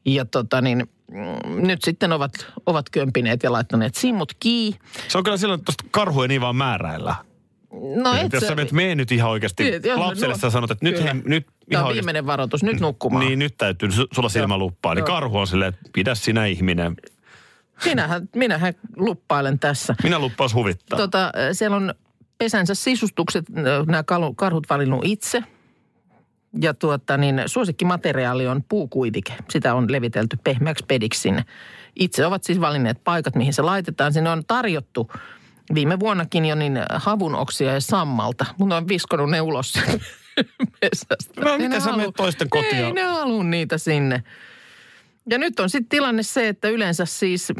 Ja 0.04 0.24
tota 0.24 0.60
niin, 0.60 0.78
mm, 1.12 1.66
nyt 1.66 1.82
sitten 1.82 2.12
ovat, 2.12 2.32
ovat 2.66 2.90
kömpineet 2.90 3.42
ja 3.42 3.52
laittaneet 3.52 3.94
simmut 3.94 4.32
kii. 4.40 4.74
Se 5.08 5.18
on 5.18 5.24
kyllä 5.24 5.36
silloin, 5.36 5.58
että 5.58 5.64
tuosta 5.64 5.84
karhu 5.90 6.22
ei 6.22 6.28
niin 6.28 6.40
vaan 6.40 6.56
määräillä. 6.56 7.14
No 8.02 8.14
Et 8.14 8.32
jos 8.32 8.42
sä 8.46 8.54
menet, 8.54 8.72
mene 8.72 8.94
nyt 8.94 9.12
ihan 9.12 9.30
oikeasti 9.30 9.64
jos- 9.84 9.98
lapselle, 9.98 10.34
no, 10.34 10.38
sä 10.38 10.50
sanot, 10.50 10.70
että 10.70 10.84
nyt, 10.84 11.02
hei, 11.04 11.14
nyt 11.14 11.46
Tämä 11.46 11.54
ihan 11.70 11.82
on 11.84 11.88
oikeasti, 11.88 11.94
viimeinen 11.94 12.26
varoitus, 12.26 12.62
nyt 12.62 12.80
nukkumaan. 12.80 13.26
niin 13.26 13.38
nyt 13.38 13.54
täytyy 13.58 13.88
su- 13.88 14.08
sulla 14.14 14.28
silmä 14.28 14.56
luppaa. 14.58 14.94
Niin 14.94 15.04
karhu 15.04 15.38
on 15.38 15.46
silleen, 15.46 15.68
että 15.74 15.90
pidä 15.92 16.14
sinä 16.14 16.46
ihminen. 16.46 16.96
Minähän, 17.84 18.28
minähän 18.36 18.74
luppailen 18.96 19.58
tässä. 19.58 19.94
Minä 20.02 20.18
luppaus 20.18 20.54
huvittaa. 20.54 20.98
Tota, 20.98 21.24
äh, 21.26 21.32
siellä 21.52 21.76
on 21.76 21.94
pesänsä 22.38 22.74
sisustukset, 22.74 23.44
äh, 23.58 23.86
nämä 23.86 24.04
karhut 24.36 24.64
valinnut 24.70 25.00
itse. 25.04 25.42
Ja 26.60 26.74
tuota, 26.74 27.16
niin 27.16 27.42
suosikkimateriaali 27.46 28.46
on 28.46 28.64
puukuivike. 28.68 29.32
Sitä 29.50 29.74
on 29.74 29.92
levitelty 29.92 30.38
pehmeäksi 30.44 30.84
pediksi 30.88 31.20
sinne. 31.20 31.44
Itse 31.96 32.26
ovat 32.26 32.44
siis 32.44 32.60
valinneet 32.60 33.04
paikat, 33.04 33.36
mihin 33.36 33.52
se 33.52 33.62
laitetaan. 33.62 34.12
Sinne 34.12 34.30
on 34.30 34.42
tarjottu 34.46 35.10
viime 35.74 36.00
vuonnakin 36.00 36.44
jo 36.44 36.54
niin 36.54 36.78
havunoksia 36.94 37.72
ja 37.72 37.80
sammalta. 37.80 38.46
Mun 38.58 38.72
on 38.72 38.88
viskonut 38.88 39.30
ne 39.30 39.40
ulos 39.40 39.74
pesästä. 40.80 41.40
No, 41.40 41.56
ne 41.56 41.80
sä 41.80 41.96
menet 41.96 42.14
toisten 42.16 42.50
kotiin? 42.50 42.84
Ei 42.84 42.92
ne 42.92 43.02
halua 43.02 43.44
niitä 43.44 43.78
sinne. 43.78 44.22
Ja 45.30 45.38
nyt 45.38 45.60
on 45.60 45.70
sitten 45.70 45.88
tilanne 45.88 46.22
se, 46.22 46.48
että 46.48 46.68
yleensä 46.68 47.04
siis, 47.04 47.52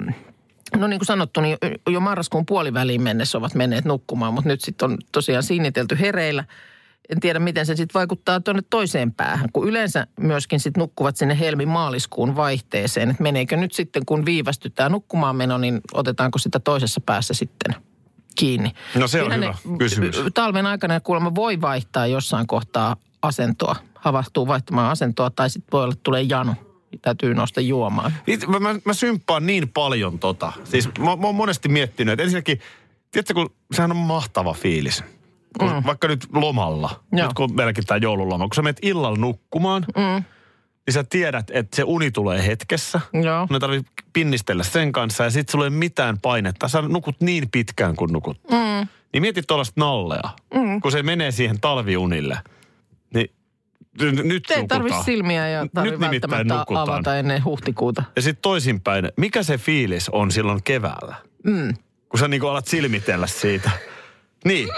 no 0.76 0.86
niin 0.86 0.98
kuin 0.98 1.06
sanottu, 1.06 1.40
niin 1.40 1.58
jo 1.90 2.00
marraskuun 2.00 2.46
puoliväliin 2.46 3.02
mennessä 3.02 3.38
ovat 3.38 3.54
menneet 3.54 3.84
nukkumaan, 3.84 4.34
mutta 4.34 4.48
nyt 4.48 4.60
sitten 4.60 4.90
on 4.90 4.98
tosiaan 5.12 5.42
sinnitelty 5.42 6.00
hereillä. 6.00 6.44
En 7.08 7.20
tiedä, 7.20 7.38
miten 7.38 7.66
se 7.66 7.76
sitten 7.76 7.94
vaikuttaa 7.94 8.40
tuonne 8.40 8.62
toiseen 8.70 9.12
päähän, 9.14 9.48
kun 9.52 9.68
yleensä 9.68 10.06
myöskin 10.20 10.60
sitten 10.60 10.80
nukkuvat 10.80 11.16
sinne 11.16 11.38
helmi-maaliskuun 11.38 12.36
vaihteeseen. 12.36 13.10
Että 13.10 13.22
meneekö 13.22 13.56
nyt 13.56 13.72
sitten, 13.72 14.06
kun 14.06 14.24
viivästytään 14.24 14.92
nukkumaan 14.92 15.36
meno, 15.36 15.58
niin 15.58 15.80
otetaanko 15.94 16.38
sitä 16.38 16.60
toisessa 16.60 17.00
päässä 17.06 17.34
sitten 17.34 17.74
kiinni. 18.36 18.70
No 18.94 19.08
se 19.08 19.22
on 19.22 19.30
Kyllähän 19.30 19.56
hyvä 19.64 19.78
kysymys. 19.78 20.18
y- 20.18 20.30
Talven 20.30 20.66
aikana 20.66 21.00
kuulemma 21.00 21.34
voi 21.34 21.60
vaihtaa 21.60 22.06
jossain 22.06 22.46
kohtaa 22.46 22.96
asentoa. 23.22 23.76
Havahtuu 23.94 24.46
vaihtamaan 24.46 24.90
asentoa 24.90 25.30
tai 25.30 25.50
sitten 25.50 25.68
voi 25.72 25.82
olla, 25.82 25.92
että 25.92 26.02
tulee 26.02 26.22
jano. 26.22 26.54
Täytyy 27.02 27.34
nousta 27.34 27.60
juomaan. 27.60 28.12
Itse, 28.26 28.46
mä, 28.46 28.60
mä, 28.60 28.74
mä 28.84 28.94
symppaan 28.94 29.46
niin 29.46 29.68
paljon 29.68 30.18
tota. 30.18 30.52
Siis 30.64 30.88
mä, 30.98 31.04
mä 31.16 31.26
oon 31.26 31.34
monesti 31.34 31.68
miettinyt, 31.68 32.12
että 32.12 32.22
ensinnäkin, 32.22 32.60
tiedätkö, 33.10 33.34
kun 33.34 33.50
sehän 33.74 33.90
on 33.90 33.96
mahtava 33.96 34.52
fiilis. 34.52 35.04
Kun, 35.58 35.72
mm. 35.72 35.82
Vaikka 35.86 36.08
nyt 36.08 36.26
lomalla, 36.32 37.00
Joo. 37.12 37.26
nyt 37.26 37.32
kun 37.34 37.54
melkein 37.56 37.86
tämä 37.86 37.98
joululoma, 37.98 38.44
kun 38.44 38.54
sä 38.54 38.62
menet 38.62 38.78
illalla 38.82 39.18
nukkumaan, 39.18 39.84
mm. 39.96 40.24
niin 40.86 40.94
sä 40.94 41.04
tiedät, 41.04 41.50
että 41.50 41.76
se 41.76 41.82
uni 41.86 42.10
tulee 42.10 42.46
hetkessä. 42.46 43.00
Joo. 43.22 43.46
Ne 43.50 43.58
tarvii 43.58 43.80
pinnistellä 44.12 44.64
sen 44.64 44.92
kanssa 44.92 45.24
ja 45.24 45.30
sit 45.30 45.48
sulla 45.48 45.64
ei 45.64 45.68
ole 45.68 45.76
mitään 45.76 46.18
painetta. 46.18 46.68
Sä 46.68 46.82
nukut 46.82 47.16
niin 47.20 47.50
pitkään 47.50 47.96
kuin 47.96 48.12
nukut. 48.12 48.40
Mm. 48.50 48.88
Niin 49.12 49.20
mieti 49.20 49.42
tuollaista 49.42 49.80
nallea, 49.80 50.30
mm. 50.54 50.80
kun 50.80 50.92
se 50.92 51.02
menee 51.02 51.30
siihen 51.30 51.60
talviunille. 51.60 52.38
Niin 53.14 53.30
nyt 54.00 54.42
Te 54.42 54.54
ei 54.54 54.60
nukutaan. 54.60 54.68
tarvitse 54.68 55.02
silmiä 55.04 55.48
ja 55.48 55.62
Nyt 55.62 55.72
tarvitse 55.72 56.00
välttämättä 56.00 56.54
nukutaan. 56.54 56.88
avata 56.88 57.16
ennen 57.18 57.44
huhtikuuta. 57.44 58.04
Ja 58.16 58.22
sitten 58.22 58.42
toisinpäin, 58.42 59.08
mikä 59.16 59.42
se 59.42 59.58
fiilis 59.58 60.08
on 60.08 60.30
silloin 60.30 60.62
keväällä? 60.62 61.14
Mm. 61.44 61.74
Kun 62.08 62.20
sä 62.20 62.28
niinku 62.28 62.46
alat 62.46 62.66
silmitellä 62.66 63.26
siitä. 63.26 63.70
Niin. 64.44 64.68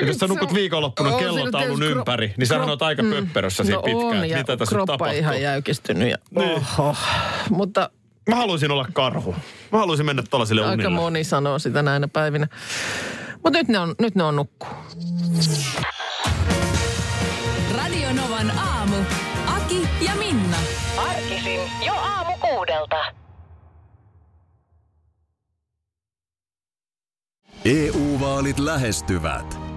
Ja 0.00 0.06
jos 0.06 0.16
sä 0.16 0.26
nukut 0.26 0.54
viikonloppuna 0.54 1.08
on 1.08 1.14
siinä 1.18 1.32
kellotaulun 1.32 1.66
tietysti 1.78 1.94
kro- 1.94 1.98
ympäri, 1.98 2.34
niin 2.36 2.46
sähän 2.46 2.66
kro- 2.66 2.70
oot 2.70 2.82
aika 2.82 3.02
mm. 3.02 3.10
pöppörössä 3.10 3.64
siinä 3.64 3.76
no 3.76 3.82
pitkään. 3.82 4.06
on, 4.22 4.28
ja 4.30 4.38
Mitä 4.38 4.56
tässä 4.56 4.74
kroppa 4.74 4.92
tapahtuu? 4.92 5.18
ihan 5.18 5.42
jäykistynyt. 5.42 6.10
Ja, 6.10 6.16
Niin. 6.38 6.50
oho. 6.78 6.96
Mutta 7.50 7.90
Mä 8.28 8.36
haluaisin 8.36 8.70
olla 8.70 8.86
karhu. 8.92 9.34
Mä 9.72 9.78
haluaisin 9.78 10.06
mennä 10.06 10.22
tuollaisille 10.30 10.60
aika 10.60 10.72
unille. 10.72 10.90
moni 11.00 11.24
sanoo 11.24 11.58
sitä 11.58 11.82
näinä 11.82 12.08
päivinä. 12.08 12.46
Mutta 13.34 13.50
nyt 13.58 13.68
ne 13.68 13.78
on, 13.78 13.94
nyt 14.00 14.14
ne 14.14 14.22
on 14.22 14.36
nukkuu. 14.36 14.68
Radio 17.76 18.12
Novan 18.12 18.58
aamu. 18.58 18.96
Aki 19.46 19.88
ja 20.06 20.14
Minna. 20.18 20.56
Arkisin 20.96 21.60
jo 21.86 21.92
aamu 21.92 22.32
kuudelta. 22.40 22.96
EU-vaalit 27.64 28.58
lähestyvät. 28.58 29.58